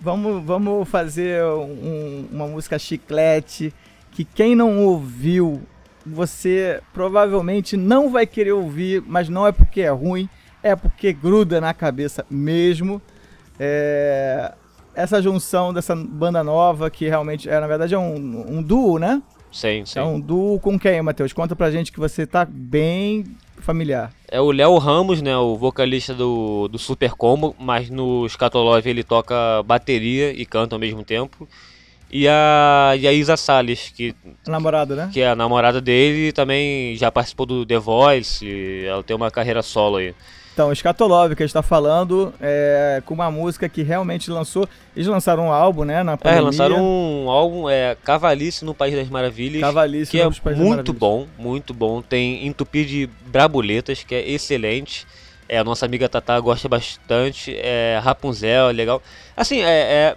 [0.00, 3.74] Vamos, vamos fazer um- uma música chiclete
[4.10, 5.60] que quem não ouviu,
[6.06, 10.30] você provavelmente não vai querer ouvir, mas não é porque é ruim,
[10.62, 13.02] é porque gruda na cabeça mesmo.
[13.60, 14.50] É,
[14.94, 19.20] essa junção dessa banda nova, que realmente é, na verdade, é um, um duo, né?
[19.52, 20.00] Sim, sim.
[20.00, 21.32] Um duo com quem, Matheus?
[21.32, 23.24] Conta pra gente que você tá bem
[23.58, 24.12] familiar.
[24.28, 29.04] É o Léo Ramos, né, o vocalista do, do Super Combo, mas no Scatolove ele
[29.04, 31.48] toca bateria e canta ao mesmo tempo.
[32.10, 34.14] E a, e a Isa Salles, que,
[34.46, 35.10] Namorada, né?
[35.12, 39.30] que é a namorada dele e também já participou do The Voice, ela tem uma
[39.30, 40.14] carreira solo aí.
[40.52, 44.68] Então, Scatolove, que a gente tá falando, é, com uma música que realmente lançou.
[44.94, 46.02] Eles lançaram um álbum, né?
[46.02, 46.42] Na É, pandemia.
[46.42, 50.68] lançaram um álbum, é, Cavalice no País das Maravilhas, Cavalice que é nos Países das
[50.68, 50.98] muito Maravilhas.
[50.98, 52.02] bom, muito bom.
[52.02, 55.06] Tem Entupi de Brabuletas, que é excelente.
[55.48, 57.54] É, a nossa amiga Tatá gosta bastante.
[57.58, 59.02] É, Rapunzel, é legal.
[59.36, 60.16] Assim, é, é-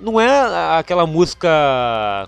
[0.00, 1.48] Não é aquela música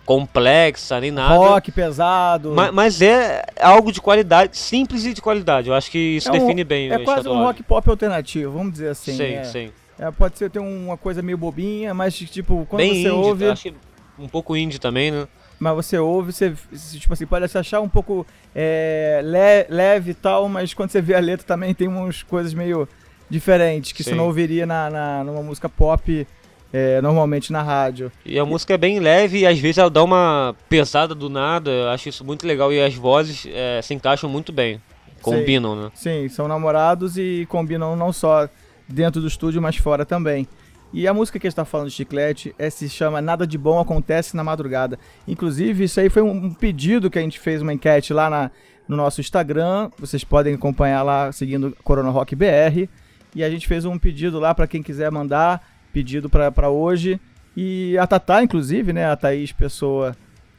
[0.04, 1.34] complexa nem nada.
[1.36, 2.52] Rock pesado.
[2.52, 5.68] ma- Mas, é algo de qualidade, simples e de qualidade.
[5.68, 8.72] Eu acho que isso É um- define bem É quase um rock pop alternativo, vamos
[8.72, 9.16] dizer assim.
[9.16, 9.44] Sim, é.
[9.44, 9.72] sim.
[9.98, 13.48] É, pode ser ter uma coisa meio bobinha, mas tipo, quando Bem você indie, ouve.
[13.48, 13.74] acho que
[14.18, 15.26] um pouco indie também, né?
[15.60, 16.52] Mas você ouve, você,
[16.98, 21.00] tipo assim, pode se achar um pouco é, le- leve e tal, mas quando você
[21.00, 22.88] vê a letra também tem umas coisas meio
[23.30, 24.16] diferentes que você Sim.
[24.16, 26.26] não ouviria na, na- numa música pop
[26.72, 28.10] é, normalmente na rádio.
[28.24, 31.70] E a música é bem leve e às vezes ela dá uma pesada do nada.
[31.70, 34.80] Eu acho isso muito legal e as vozes eh, se encaixam muito bem.
[35.20, 35.90] Combinam, né?
[35.94, 38.48] Sim, são namorados e combinam não só
[38.88, 40.48] dentro do estúdio, mas fora também.
[40.92, 43.56] E a música que a gente tá falando de chiclete é, se chama Nada de
[43.56, 44.98] Bom Acontece na Madrugada.
[45.26, 48.50] Inclusive, isso aí foi um pedido que a gente fez uma enquete lá na-
[48.88, 49.90] no nosso Instagram.
[49.98, 52.88] Vocês podem acompanhar lá seguindo Corona Rock BR.
[53.34, 57.20] E a gente fez um pedido lá para quem quiser mandar, pedido para hoje.
[57.56, 60.16] E a Tatá, inclusive, né, a Thaís Pessoa,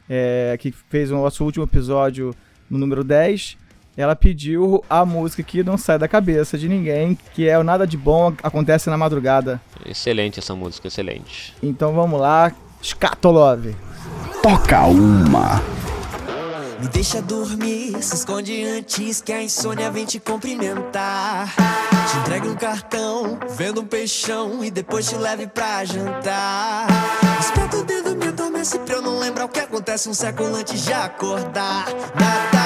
[0.08, 2.34] é, que fez o nosso último episódio
[2.70, 3.56] no número 10,
[3.96, 7.86] ela pediu a música que não sai da cabeça de ninguém, que é o Nada
[7.86, 9.60] de Bom Acontece na Madrugada.
[9.86, 11.54] Excelente essa música, excelente.
[11.62, 12.52] Então vamos lá,
[12.82, 13.74] Scatolove.
[14.42, 15.62] Toca uma.
[16.80, 21.54] Me deixa dormir, se esconde antes que a insônia vem te cumprimentar.
[22.10, 26.86] Te entregue um cartão, vendo um peixão e depois te leve pra jantar.
[27.40, 30.82] Espeta o dedo, me adormece pra eu não lembrar o que acontece um século antes
[30.82, 31.86] de acordar.
[32.14, 32.64] Nada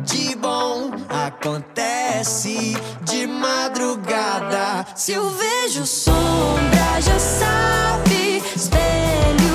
[0.00, 4.86] de bom acontece de madrugada.
[4.94, 8.42] Se eu vejo sombra, já sabe.
[8.54, 9.51] Espelho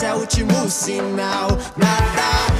[0.00, 1.50] esse é o último sinal.
[1.76, 2.59] Nada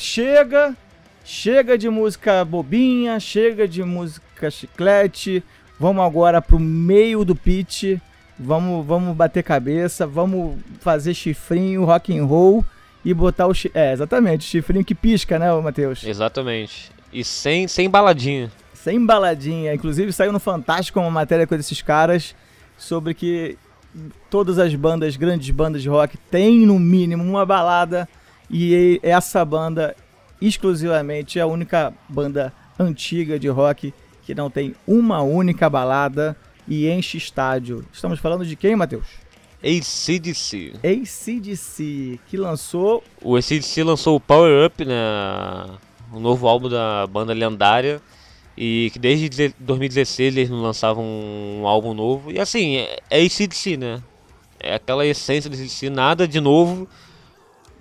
[0.00, 0.76] chega,
[1.24, 5.44] chega de música bobinha, chega de música chiclete.
[5.78, 7.98] Vamos agora pro meio do pitch.
[8.38, 12.64] Vamos, vamos bater cabeça, vamos fazer chifrinho, rock and roll
[13.04, 13.70] e botar o chi...
[13.74, 16.02] é, exatamente, chifrinho que pisca, né, Matheus?
[16.04, 16.90] Exatamente.
[17.12, 18.50] E sem, sem baladinha.
[18.72, 19.74] Sem baladinha.
[19.74, 22.34] Inclusive saiu no Fantástico uma matéria com esses caras
[22.78, 23.58] sobre que
[24.30, 28.08] todas as bandas, grandes bandas de rock, têm no mínimo uma balada
[28.50, 29.94] e essa banda
[30.40, 33.92] exclusivamente é a única banda antiga de rock
[34.24, 36.36] que não tem uma única balada
[36.66, 37.84] e enche estádio.
[37.92, 39.06] Estamos falando de quem, Matheus?
[39.62, 40.74] ACDC.
[40.82, 44.94] ACDC, que lançou O ACDC lançou o Power Up, né?
[46.12, 48.00] O novo álbum da banda lendária.
[48.56, 52.30] E que desde de- 2016 eles não lançavam um álbum novo.
[52.32, 54.02] E assim, é, é ACDC, né?
[54.58, 56.86] É aquela essência do ACDC, nada de novo,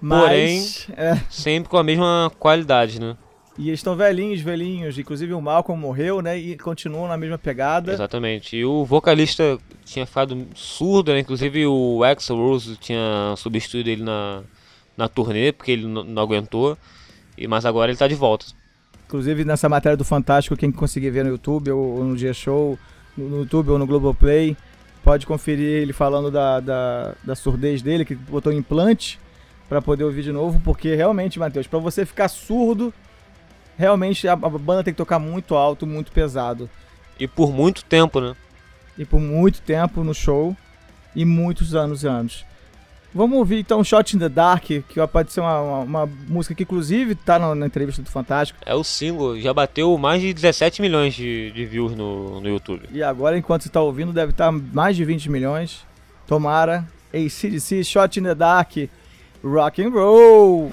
[0.02, 3.16] mas é, sempre com a mesma qualidade, né?
[3.60, 7.92] e eles estão velhinhos, velhinhos, inclusive o Malcolm morreu, né, e continuam na mesma pegada.
[7.92, 8.56] Exatamente.
[8.56, 11.20] E o vocalista tinha ficado surdo, né?
[11.20, 14.44] Inclusive o Axl Rose tinha substituído ele na,
[14.96, 16.78] na turnê, porque ele não aguentou.
[17.38, 18.46] E, mas agora ele tá de volta.
[19.06, 22.80] Inclusive nessa matéria do Fantástico, quem conseguir ver no YouTube ou, no G-Show,
[23.18, 24.56] no, no YouTube ou no Globoplay,
[25.04, 29.20] pode conferir ele falando da, da, da surdez dele, que botou implante
[29.70, 32.92] pra poder ouvir de novo, porque realmente, Matheus, pra você ficar surdo,
[33.78, 36.68] realmente a, a banda tem que tocar muito alto, muito pesado.
[37.20, 38.36] E por muito tempo, né?
[38.98, 40.58] E por muito tempo no show,
[41.16, 42.46] e muitos anos e anos.
[43.14, 46.64] Vamos ouvir então Shot in the Dark, que pode ser uma, uma, uma música que
[46.64, 48.60] inclusive tá na, na entrevista do Fantástico.
[48.66, 52.88] É o single, já bateu mais de 17 milhões de, de views no, no YouTube.
[52.92, 55.86] E agora, enquanto você tá ouvindo, deve estar mais de 20 milhões.
[56.28, 56.88] Tomara.
[57.12, 58.78] ACDC, Shot in the Dark,
[59.44, 60.72] Rock and Roll.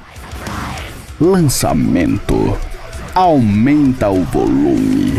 [1.20, 2.58] Lançamento.
[3.14, 5.15] Aumenta o volume.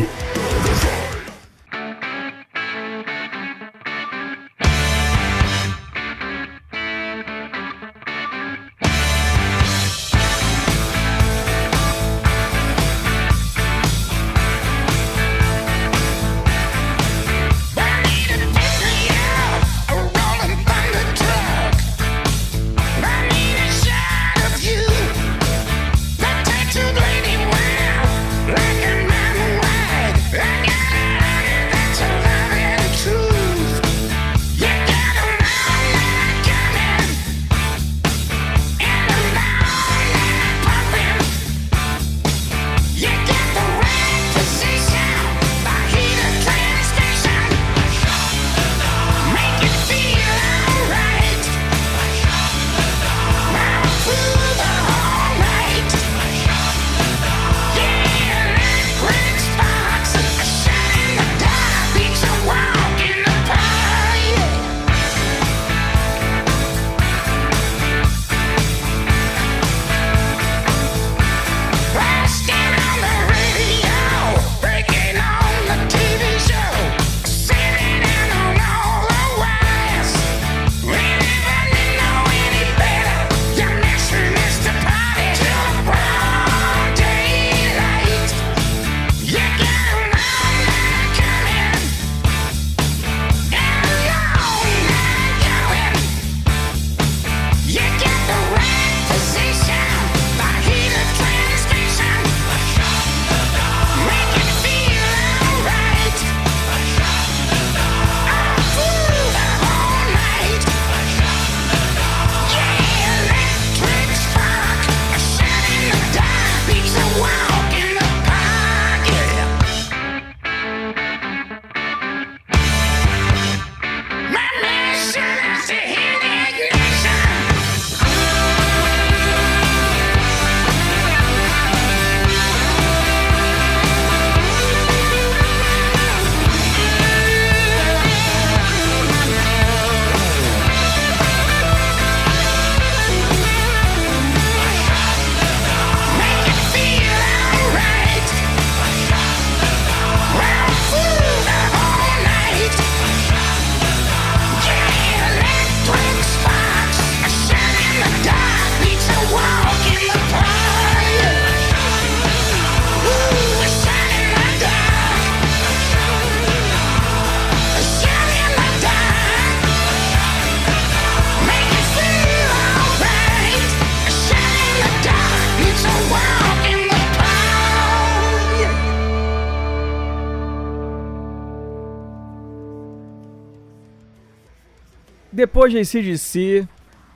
[185.57, 186.67] Depois de ACDC,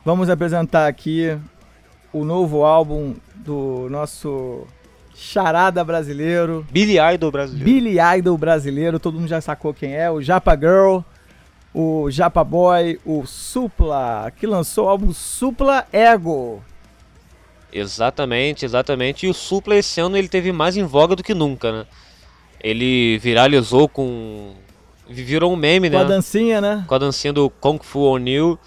[0.03, 1.37] vamos apresentar aqui
[2.11, 4.65] o novo álbum do nosso
[5.13, 7.63] charada brasileiro, Billy Idol brasileiro.
[7.63, 11.01] Billy Idol brasileiro, todo mundo já sacou quem é, o Japa Girl,
[11.71, 16.63] o Japa Boy, o Supla, que lançou o álbum Supla Ego.
[17.71, 19.27] Exatamente, exatamente.
[19.27, 21.85] E o Supla esse ano ele teve mais em voga do que nunca, né?
[22.59, 24.55] Ele viralizou com.
[25.11, 26.09] Virou um meme, Com a né?
[26.09, 26.85] dancinha, né?
[26.87, 28.57] Com a dancinha do Kung Fu O'Neill.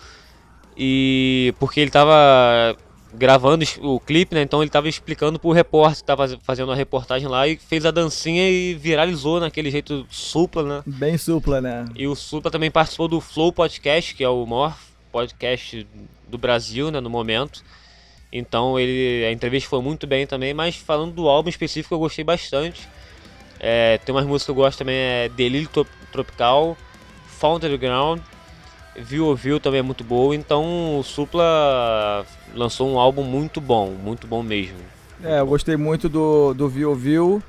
[0.77, 1.55] E.
[1.59, 2.77] Porque ele tava
[3.17, 4.43] gravando o clipe, né?
[4.43, 7.91] Então ele tava explicando pro repórter que tava fazendo a reportagem lá e fez a
[7.91, 10.83] dancinha e viralizou naquele jeito Supla, né?
[10.87, 11.85] Bem supla, né?
[11.95, 14.77] E o Supla também participou do Flow Podcast, que é o maior
[15.13, 15.87] podcast
[16.29, 17.63] do Brasil, né, no momento.
[18.33, 22.25] Então ele, a entrevista foi muito bem também, mas falando do álbum específico eu gostei
[22.25, 22.89] bastante.
[23.67, 26.77] É, tem umas músicas que eu gosto também, é Delírio Trop- Tropical,
[27.27, 28.21] Founded Ground,
[28.95, 34.27] Viu Ouviu também é muito boa, então o Supla lançou um álbum muito bom, muito
[34.27, 34.77] bom mesmo.
[35.23, 37.43] É, eu gostei muito do, do Viu Viu.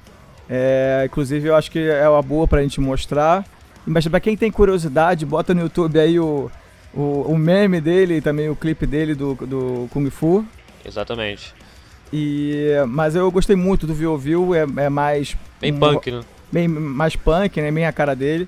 [0.50, 3.44] É, inclusive, eu acho que é uma boa pra gente mostrar.
[3.86, 6.50] Mas pra quem tem curiosidade, bota no YouTube aí o,
[6.94, 10.46] o, o meme dele e também o clipe dele do, do Kung Fu.
[10.86, 11.54] Exatamente.
[12.14, 15.36] E, mas eu gostei muito do Viu Viu, é, é mais.
[15.60, 16.22] Bem um- punk, né?
[16.52, 17.72] Bem mais punk, né?
[17.72, 18.48] Bem a cara dele.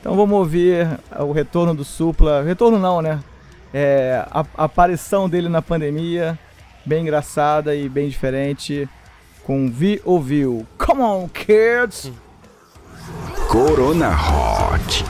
[0.00, 0.86] Então vamos ouvir
[1.18, 2.42] o retorno do Supla.
[2.42, 3.20] Retorno não, né?
[3.72, 6.38] É, a, a aparição dele na pandemia,
[6.84, 8.88] bem engraçada e bem diferente,
[9.44, 10.66] com Vi Ouviu.
[10.78, 12.10] Come on, kids!
[13.48, 15.04] Corona Hot.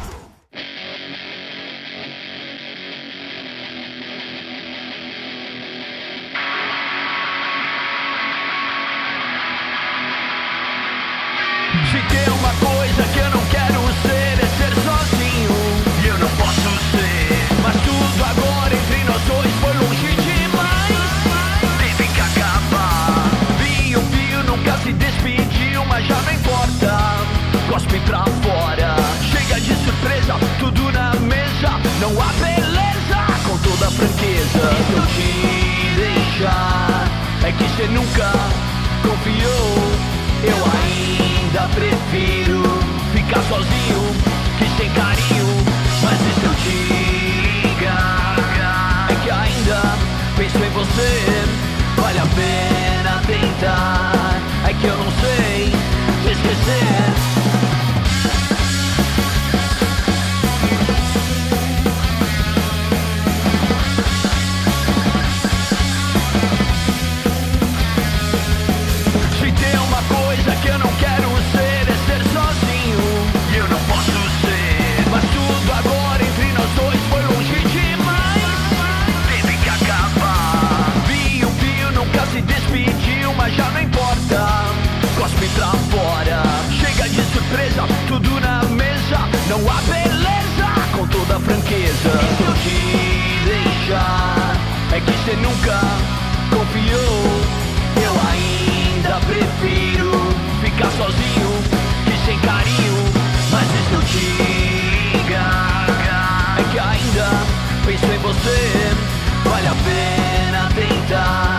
[32.05, 33.17] Não beleza
[33.49, 35.31] Com toda franqueza E se eu te
[35.97, 37.09] deixar.
[37.43, 38.31] É que cê nunca
[39.01, 39.75] confiou.
[40.45, 42.63] Eu ainda prefiro
[43.15, 43.94] ficar sozinho
[85.95, 89.19] fora Chega de surpresa, tudo na mesa
[89.49, 90.67] Não há beleza
[90.97, 92.79] Com toda franqueza E se eu te
[93.45, 94.57] deixar
[94.93, 95.81] É que cê nunca
[96.51, 97.65] confiou
[97.97, 100.11] eu ainda prefiro
[100.61, 103.13] ficar sozinho que sem carinho.
[103.51, 105.87] Mas e se eu te ligar?
[106.59, 107.31] É que ainda
[107.87, 108.93] penso em você.
[109.45, 111.54] Vale a pena tentar.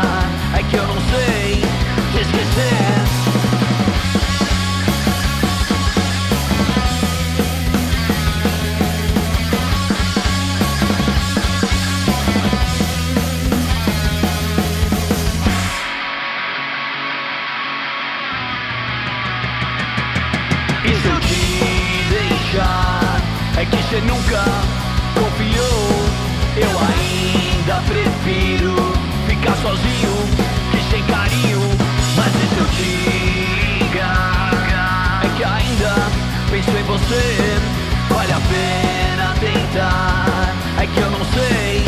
[36.66, 38.14] Penso em você.
[38.14, 40.54] Vale a pena tentar.
[40.82, 41.84] É que eu não sei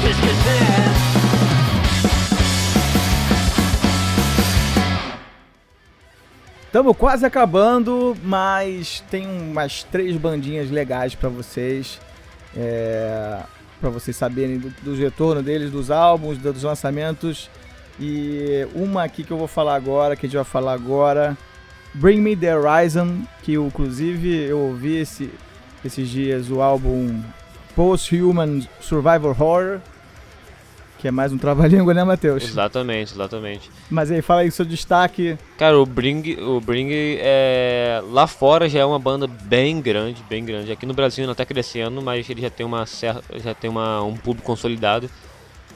[0.00, 0.90] te esquecer.
[6.66, 12.00] Estamos quase acabando, mas tem umas três bandinhas legais pra vocês.
[12.56, 13.40] É,
[13.80, 17.50] para vocês saberem do, do retorno deles, dos álbuns, dos lançamentos.
[17.98, 21.36] E uma aqui que eu vou falar agora, que a gente vai falar agora.
[21.94, 25.30] Bring Me The Horizon, que eu, inclusive eu ouvi esse,
[25.84, 27.20] esses dias o álbum
[27.74, 29.80] Post-Human Survivor Horror,
[30.98, 32.44] Que é mais um trava-língua, né, Matheus?
[32.44, 33.70] Exatamente, exatamente.
[33.90, 35.38] Mas aí, fala aí seu destaque.
[35.56, 40.44] Cara, o Bring, o Bring é, lá fora já é uma banda bem grande, bem
[40.44, 40.70] grande.
[40.70, 44.14] Aqui no Brasil não tá crescendo, mas ele já tem uma já tem uma, um
[44.14, 45.08] público consolidado.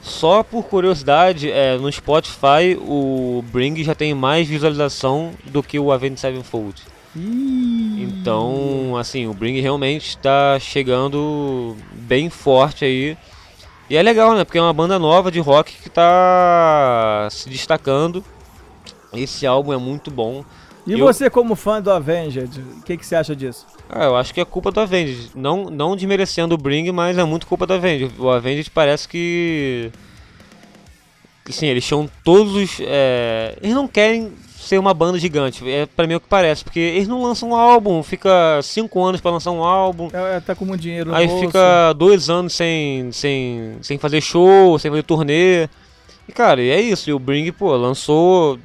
[0.04, 5.90] Só por curiosidade, é, no Spotify o Bring já tem mais visualização do que o
[5.90, 6.82] Avenged Sevenfold.
[7.16, 13.16] Ih, Então, assim, o Bring realmente está chegando bem forte aí.
[13.88, 14.44] E é legal, né?
[14.44, 18.22] Porque é uma banda nova de rock que tá se destacando.
[19.10, 20.44] Esse álbum é muito bom.
[20.86, 23.66] E eu- você, como fã do Avenged, o que, que você acha disso?
[23.88, 25.30] Ah, eu acho que é culpa do Avenged.
[25.34, 28.12] Não, não desmerecendo o Bring, mas é muito culpa do Avenged.
[28.18, 29.90] O Avenged parece que.
[31.48, 32.78] Sim, eles tinham todos os.
[32.80, 35.68] é, Eles não querem ser uma banda gigante.
[35.70, 36.64] É pra mim o que parece.
[36.64, 38.02] Porque eles não lançam um álbum.
[38.02, 40.08] Fica cinco anos pra lançar um álbum.
[40.12, 41.46] É, tá com muito dinheiro no Aí bolso.
[41.46, 45.68] fica dois anos sem, sem, sem fazer show, sem fazer turnê.
[46.26, 47.10] E cara, e é isso.
[47.10, 48.58] E o Bring, pô, lançou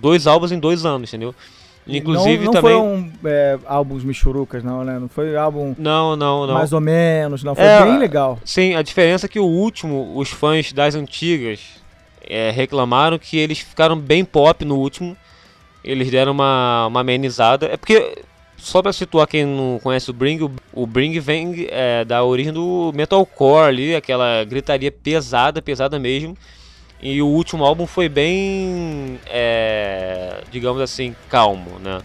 [0.00, 1.34] dois álbuns em dois anos, entendeu?
[1.86, 2.76] Inclusive não, não também.
[2.76, 4.98] foram é, álbuns michurucas, não, né?
[4.98, 6.54] Não foi álbum Não, não, não.
[6.54, 7.54] mais ou menos, não.
[7.54, 8.38] Foi É, bem legal.
[8.44, 11.60] Sim, a diferença é que o último, os fãs das antigas
[12.28, 15.16] é, reclamaram que eles ficaram bem pop no último.
[15.82, 17.66] Eles deram uma, uma amenizada.
[17.72, 18.18] É porque,
[18.58, 22.52] só pra situar quem não conhece o Bring, o, o Bring vem é, da origem
[22.52, 26.36] do metalcore ali, aquela gritaria pesada, pesada mesmo.
[27.00, 32.00] E o último álbum foi bem, é, digamos assim, calmo, né?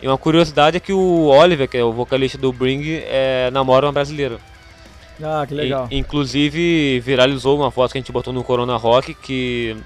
[0.00, 3.86] E uma curiosidade é que o Oliver, que é o vocalista do Bring, é, namora
[3.86, 4.38] uma brasileira.
[5.22, 5.88] Ah, que legal.
[5.90, 9.76] In- inclusive, viralizou uma foto que a gente botou no Corona Rock que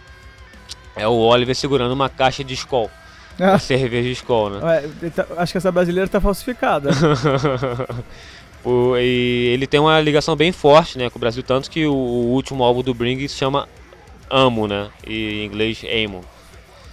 [0.94, 2.90] é o Oliver segurando uma caixa de Skol.
[3.40, 3.58] Ah.
[3.58, 4.60] Cerveja de Skol, né?
[4.62, 6.90] Ué, tá- acho que essa brasileira tá falsificada.
[8.64, 11.92] O- e ele tem uma ligação bem forte né, com o Brasil, tanto que o,
[11.92, 13.68] o último álbum do Bring se chama
[14.30, 14.88] Amo, né?
[15.06, 16.24] E em inglês Amo.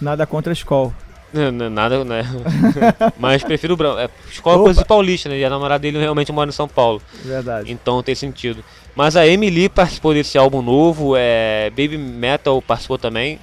[0.00, 0.92] Nada contra a escola.
[1.70, 2.24] Nada, né?
[3.18, 3.98] Mas prefiro o branco.
[3.98, 4.64] É, escola é Opa.
[4.64, 5.38] coisa de paulista, né?
[5.38, 7.00] E a namorada dele realmente mora em São Paulo.
[7.24, 7.72] Verdade.
[7.72, 8.62] Então tem sentido.
[8.94, 13.38] Mas a Emily participou desse álbum novo, é, Baby Metal participou também.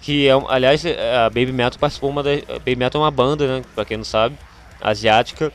[0.00, 2.40] Que é, aliás, é, a Baby Metal participou uma das.
[2.42, 3.64] Baby Metal é uma banda, né?
[3.74, 4.36] Pra quem não sabe,
[4.80, 5.52] asiática.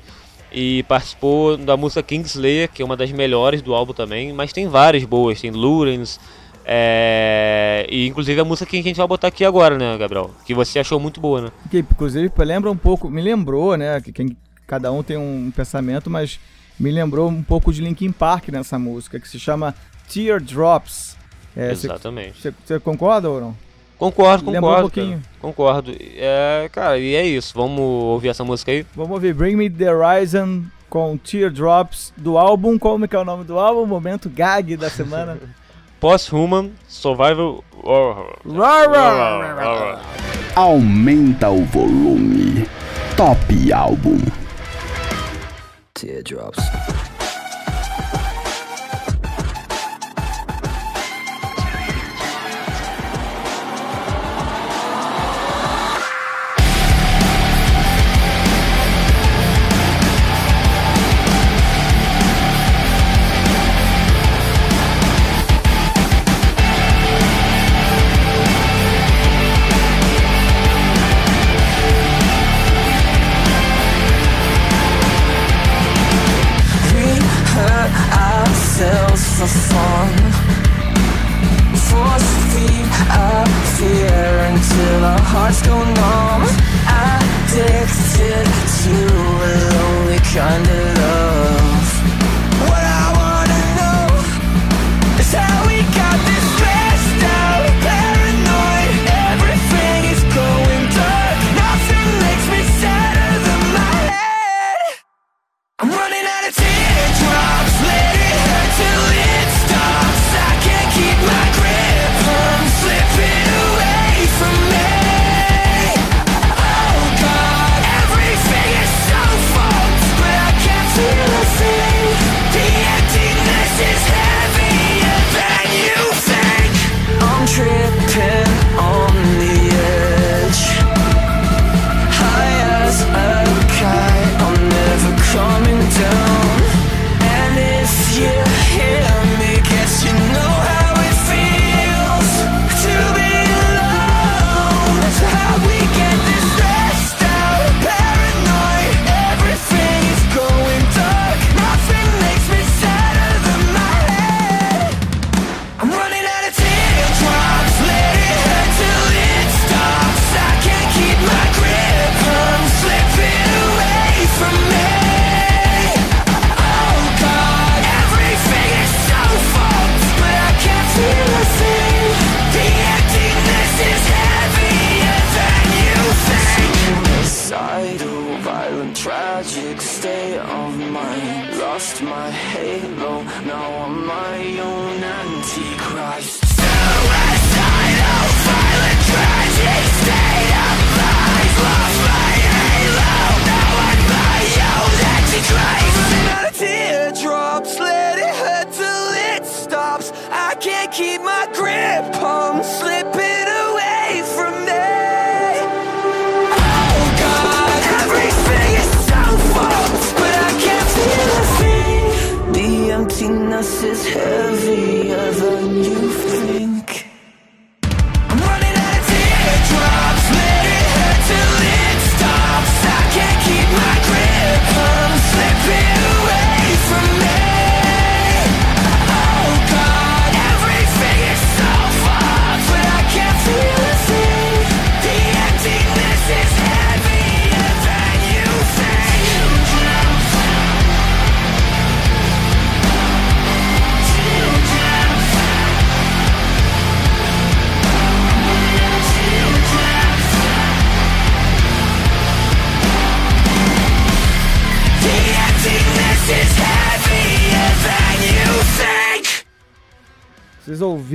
[0.52, 4.34] E participou da música Kingslayer, que é uma das melhores do álbum também.
[4.34, 6.20] Mas tem várias boas, tem Lurens.
[6.66, 10.32] É, e inclusive a música que a gente vai botar aqui agora, né, Gabriel?
[10.46, 11.52] Que você achou muito boa, né?
[11.70, 14.00] Que, inclusive, lembra um pouco, me lembrou, né?
[14.02, 14.36] Que
[14.68, 16.40] cada um tem um pensamento, mas
[16.80, 19.74] me lembrou um pouco de Linkin Park nessa música, que se chama
[20.12, 21.18] Teardrops.
[21.56, 22.54] É, Você Exatamente.
[22.84, 23.58] concorda ou não?
[23.98, 24.82] Concordo, Lembrou um concordo.
[24.92, 25.18] pouquinho.
[25.18, 25.30] cara.
[25.42, 25.92] Concordo.
[26.16, 27.54] É, cara, e é isso.
[27.54, 28.86] Vamos ouvir essa música aí?
[28.96, 32.80] Vamos ouvir Bring Me The Horizon com Teardrops do álbum.
[32.80, 33.86] Como que é o nome do álbum?
[33.86, 35.38] Momento gag da semana.
[36.00, 38.38] Post-Human Survival Horror.
[40.56, 42.66] Aumenta o volume.
[43.18, 44.18] Top álbum.
[45.94, 46.58] Teardrops.
[46.58, 47.09] Teardrops
[85.00, 86.44] till our hearts go numb.
[87.08, 88.46] Addicted
[88.82, 88.96] to
[89.46, 91.59] a lonely kind of love.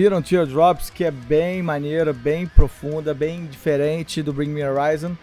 [0.05, 5.17] Ouviram Teardrops, que é bem maneira, bem profunda, bem diferente do Bring Me Horizon.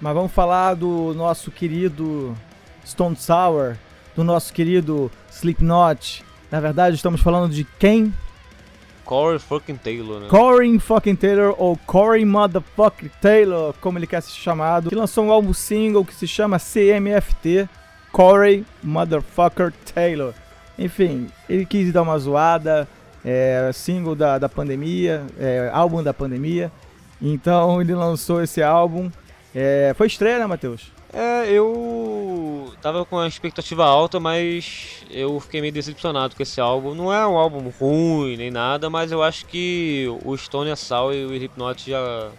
[0.00, 2.36] Mas vamos falar do nosso querido
[2.84, 3.76] Stone Sour,
[4.16, 6.24] do nosso querido Slipknot.
[6.50, 8.12] Na verdade, estamos falando de quem?
[9.04, 10.28] Corey fucking Taylor, né?
[10.28, 15.30] Corey fucking Taylor ou Corey Motherfucking Taylor, como ele quer ser chamado, que lançou um
[15.30, 17.68] álbum single que se chama CMFT,
[18.10, 20.34] Corey Motherfucker Taylor.
[20.76, 22.88] Enfim, ele quis dar uma zoada,
[23.24, 26.70] é, single da, da pandemia, é, álbum da pandemia.
[27.20, 29.10] Então ele lançou esse álbum.
[29.54, 30.92] É, foi estreia, né, Matheus?
[31.12, 36.94] É, eu tava com uma expectativa alta, mas eu fiquei meio decepcionado com esse álbum.
[36.94, 41.24] Não é um álbum ruim nem nada, mas eu acho que o Stone Sour e
[41.24, 42.30] o Slipknot já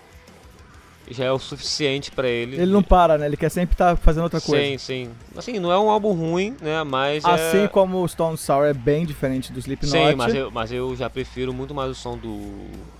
[1.12, 2.56] já é o suficiente pra ele.
[2.56, 3.26] Ele não para, né?
[3.26, 4.64] Ele quer sempre estar fazendo outra coisa.
[4.64, 5.10] Sim, sim.
[5.36, 6.84] Assim, não é um álbum ruim, né?
[6.84, 7.68] Mas Assim é...
[7.68, 9.92] como o Stone Sour é bem diferente do Slipknot.
[9.92, 12.52] Sim, mas eu, mas eu já prefiro muito mais o som do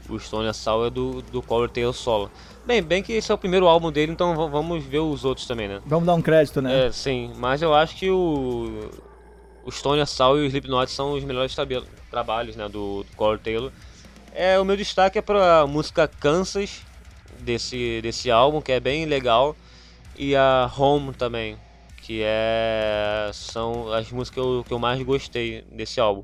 [0.10, 2.30] o Stone Sour do, do Corey Taylor solo.
[2.66, 5.68] Bem, bem que esse é o primeiro álbum dele, então vamos ver os outros também,
[5.68, 5.82] né?
[5.86, 6.88] Vamos dar um crédito, né?
[6.88, 8.90] É, sim, mas eu acho que o,
[9.64, 11.56] o Stone Sour e o Slipknot são os melhores
[12.10, 13.72] trabalhos, né, do, do Corey Taylor.
[14.34, 16.82] É, o meu destaque é pra música Kansas,
[17.42, 19.56] desse, desse álbum, que é bem legal,
[20.18, 21.58] e a Home também,
[21.98, 26.24] que é são as músicas que eu, que eu mais gostei desse álbum.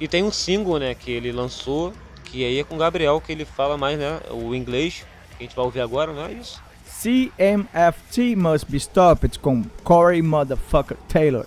[0.00, 1.92] E tem um single, né, que ele lançou,
[2.24, 5.04] que aí é com o Gabriel, que ele fala mais, né, o inglês,
[5.36, 6.60] que a gente vai ouvir agora, não é isso?
[7.02, 11.46] CMFT must be stopped com Corey Motherfucker Taylor.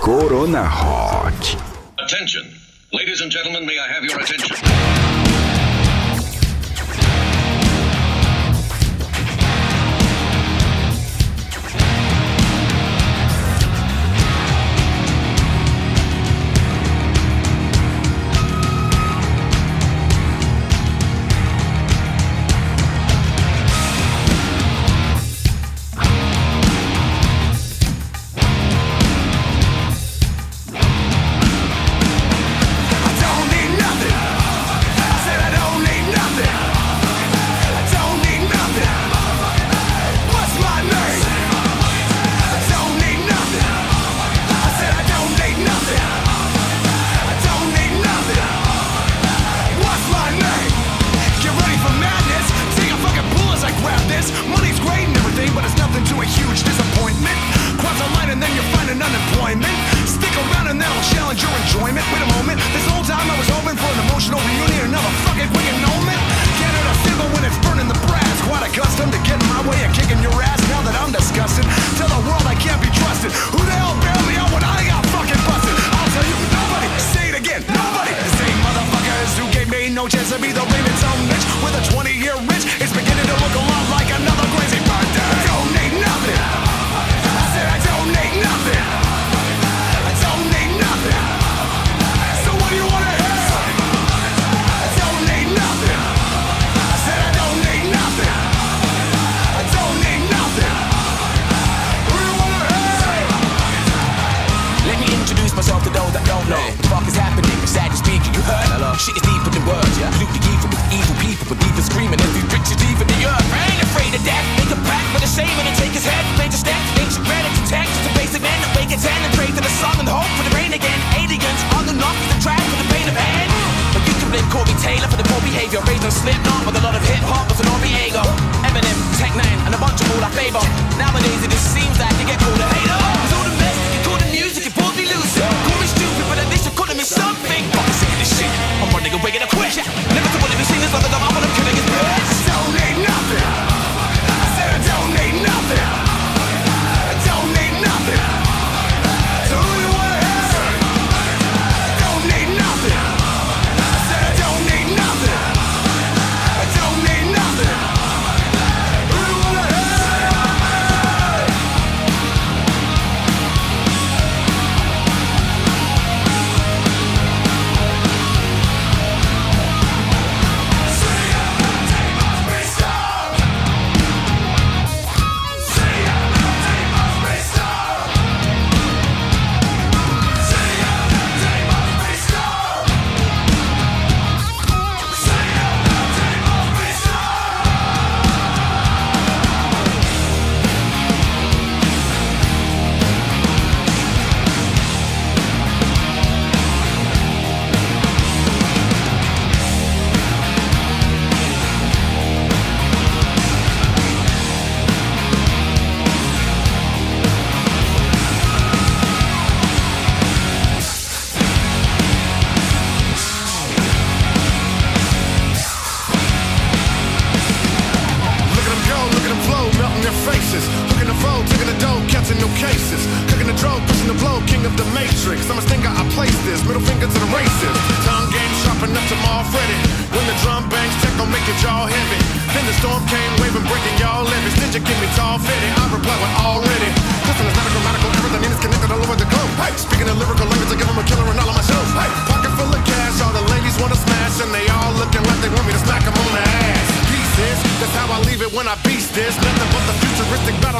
[0.00, 1.56] Corona Hot.
[2.00, 2.42] Attention.
[2.92, 5.01] Ladies and gentlemen, may I have your attention?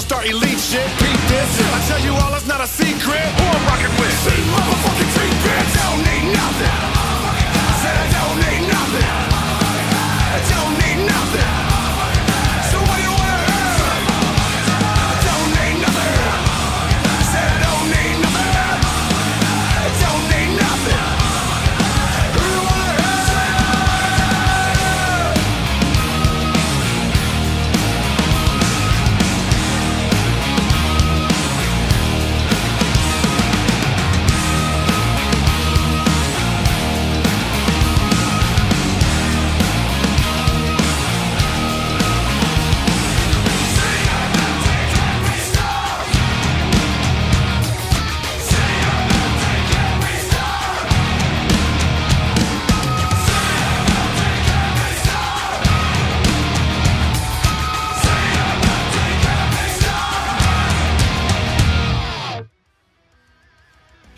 [0.03, 0.87] Battlestar Elite shit.
[0.99, 1.61] Beat this.
[1.61, 3.23] I tell you all, it's not a secret.
[3.23, 4.13] Who I'm rocking with?
[4.25, 5.02] See, motherfucking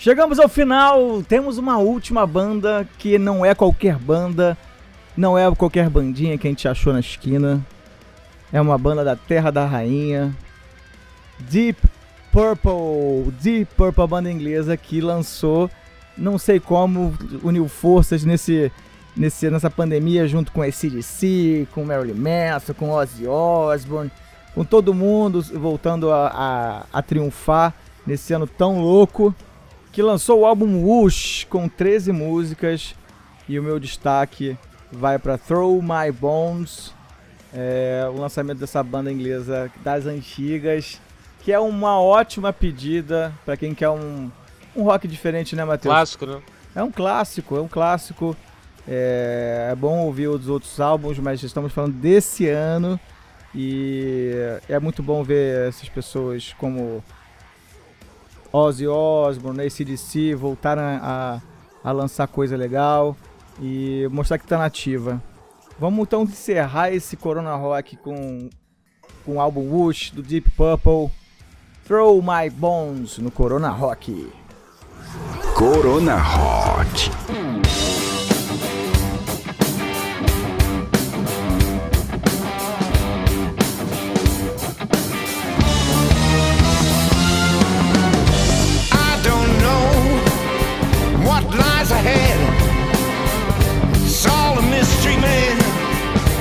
[0.04, 4.54] Chegamos ao final, temos uma última banda que não é qualquer banda,
[5.16, 7.64] não é qualquer bandinha que a gente achou na esquina.
[8.52, 10.36] É uma banda da Terra da Rainha,
[11.38, 11.80] Deep
[12.30, 15.70] Purple, Deep Purple, banda inglesa que lançou,
[16.18, 18.70] não sei como, uniu forças nesse,
[19.16, 24.12] nesse, nessa pandemia junto com a CDC, com Marilyn Manson, com Ozzy Osbourne,
[24.54, 27.72] com todo mundo voltando a, a, a triunfar
[28.06, 29.34] nesse ano tão louco
[29.94, 32.96] que lançou o álbum Whoosh com 13 músicas
[33.48, 34.58] e o meu destaque
[34.90, 36.92] vai para Throw My Bones,
[37.54, 41.00] é, o lançamento dessa banda inglesa das antigas,
[41.44, 44.32] que é uma ótima pedida para quem quer um,
[44.74, 45.94] um rock diferente, né, Matheus?
[45.94, 46.42] Clássico, né?
[46.74, 48.36] É um clássico, é um clássico.
[48.88, 52.98] É, é bom ouvir os outros álbuns, mas estamos falando desse ano
[53.54, 54.32] e
[54.68, 57.02] é muito bom ver essas pessoas como
[58.54, 61.42] Ozzy Osbourne, ACDC voltaram a,
[61.82, 63.16] a lançar coisa legal
[63.60, 65.20] e mostrar que tá nativa.
[65.76, 68.48] Vamos então encerrar esse Corona Rock com,
[69.26, 71.10] com o álbum Whoosh do Deep Purple.
[71.84, 74.32] Throw My Bones no Corona Rock.
[75.56, 77.10] Corona Hot.
[91.84, 92.38] Lies ahead.
[94.30, 95.58] All a mystery, man.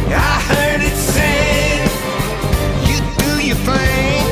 [0.07, 1.89] I heard it said,
[2.87, 4.25] you do your thing,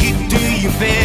[0.00, 0.99] you do your best.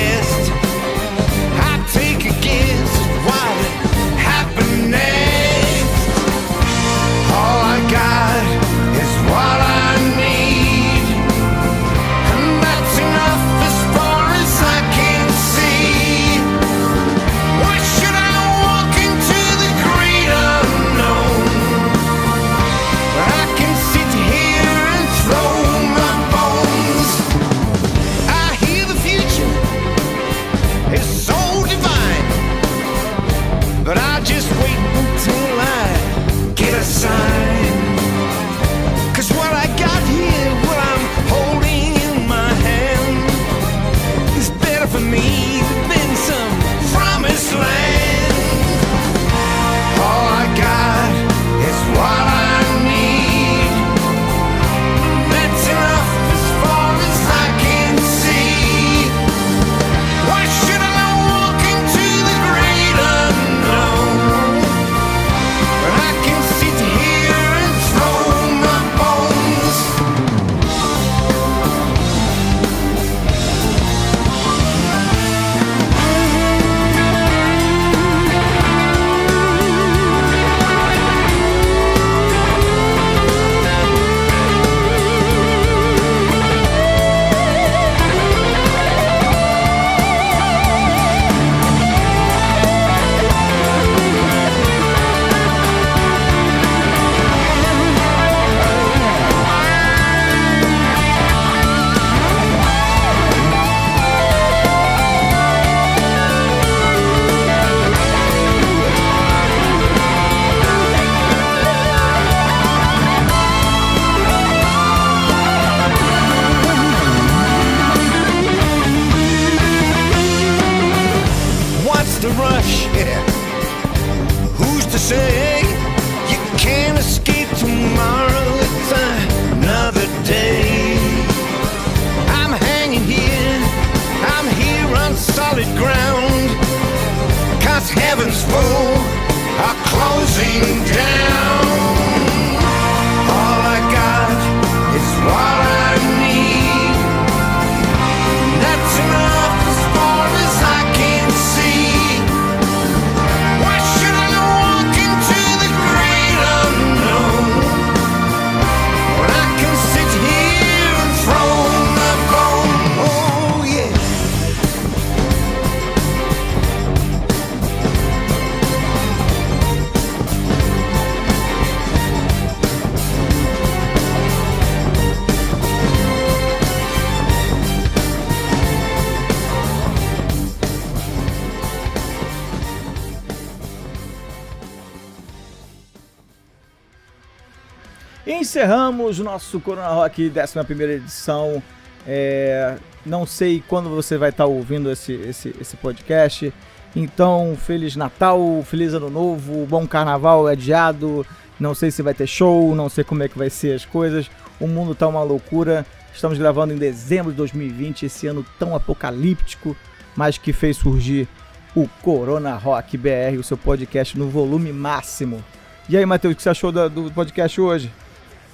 [188.65, 191.61] Encerramos o nosso Corona Rock 11 edição.
[192.07, 196.51] É, não sei quando você vai estar ouvindo esse, esse, esse podcast.
[196.95, 201.23] Então, Feliz Natal, Feliz Ano Novo, bom carnaval adiado.
[201.59, 204.31] Não sei se vai ter show, não sei como é que vai ser as coisas.
[204.59, 205.85] O mundo tá uma loucura.
[206.11, 209.77] Estamos gravando em dezembro de 2020, esse ano tão apocalíptico,
[210.15, 211.27] mas que fez surgir
[211.75, 215.43] o Corona Rock BR, o seu podcast no volume máximo.
[215.87, 217.91] E aí, Matheus, o que você achou do podcast hoje?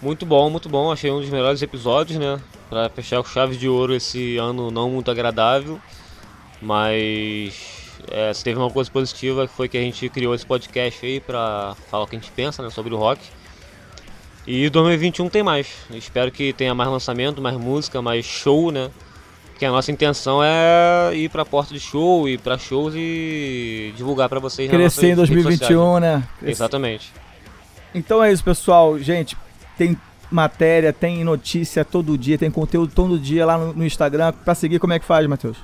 [0.01, 0.91] Muito bom, muito bom.
[0.91, 2.39] Achei um dos melhores episódios, né?
[2.69, 5.79] Pra fechar com chave de ouro esse ano não muito agradável.
[6.61, 7.53] Mas
[8.09, 11.19] é, se teve uma coisa positiva que foi que a gente criou esse podcast aí
[11.19, 13.21] pra falar o que a gente pensa né, sobre o rock.
[14.47, 15.67] E 2021 tem mais.
[15.91, 18.89] Espero que tenha mais lançamento, mais música, mais show, né?
[19.51, 24.27] Porque a nossa intenção é ir pra porta de show, ir pra shows e divulgar
[24.27, 26.27] pra vocês Crescer em nossas redes 2021, sociais, né?
[26.41, 27.13] Exatamente.
[27.93, 28.97] Então é isso, pessoal.
[28.97, 29.37] Gente,
[29.81, 29.97] tem
[30.29, 34.31] matéria, tem notícia todo dia, tem conteúdo todo dia lá no, no Instagram.
[34.31, 35.57] Pra seguir, como é que faz, Matheus?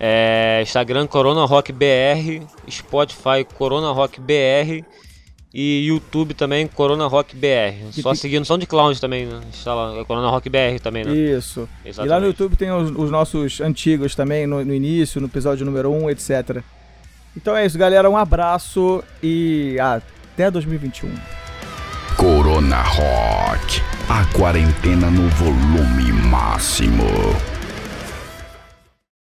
[0.00, 4.84] É, Instagram Corona Rock BR, Spotify Corona Rock BR
[5.54, 7.92] e YouTube também Corona Rock BR.
[7.92, 9.40] Só tem- seguir no SoundCloud também, né?
[9.52, 11.14] Está lá, é Corona Rock BR também, né?
[11.14, 11.60] Isso.
[11.60, 12.20] E lá Exatamente.
[12.20, 16.10] no YouTube tem os, os nossos antigos também, no, no início, no episódio número 1,
[16.10, 16.60] etc.
[17.36, 18.10] Então é isso, galera.
[18.10, 21.43] Um abraço e até 2021.
[22.16, 23.82] Corona Rock.
[24.08, 27.53] A quarentena no volume máximo.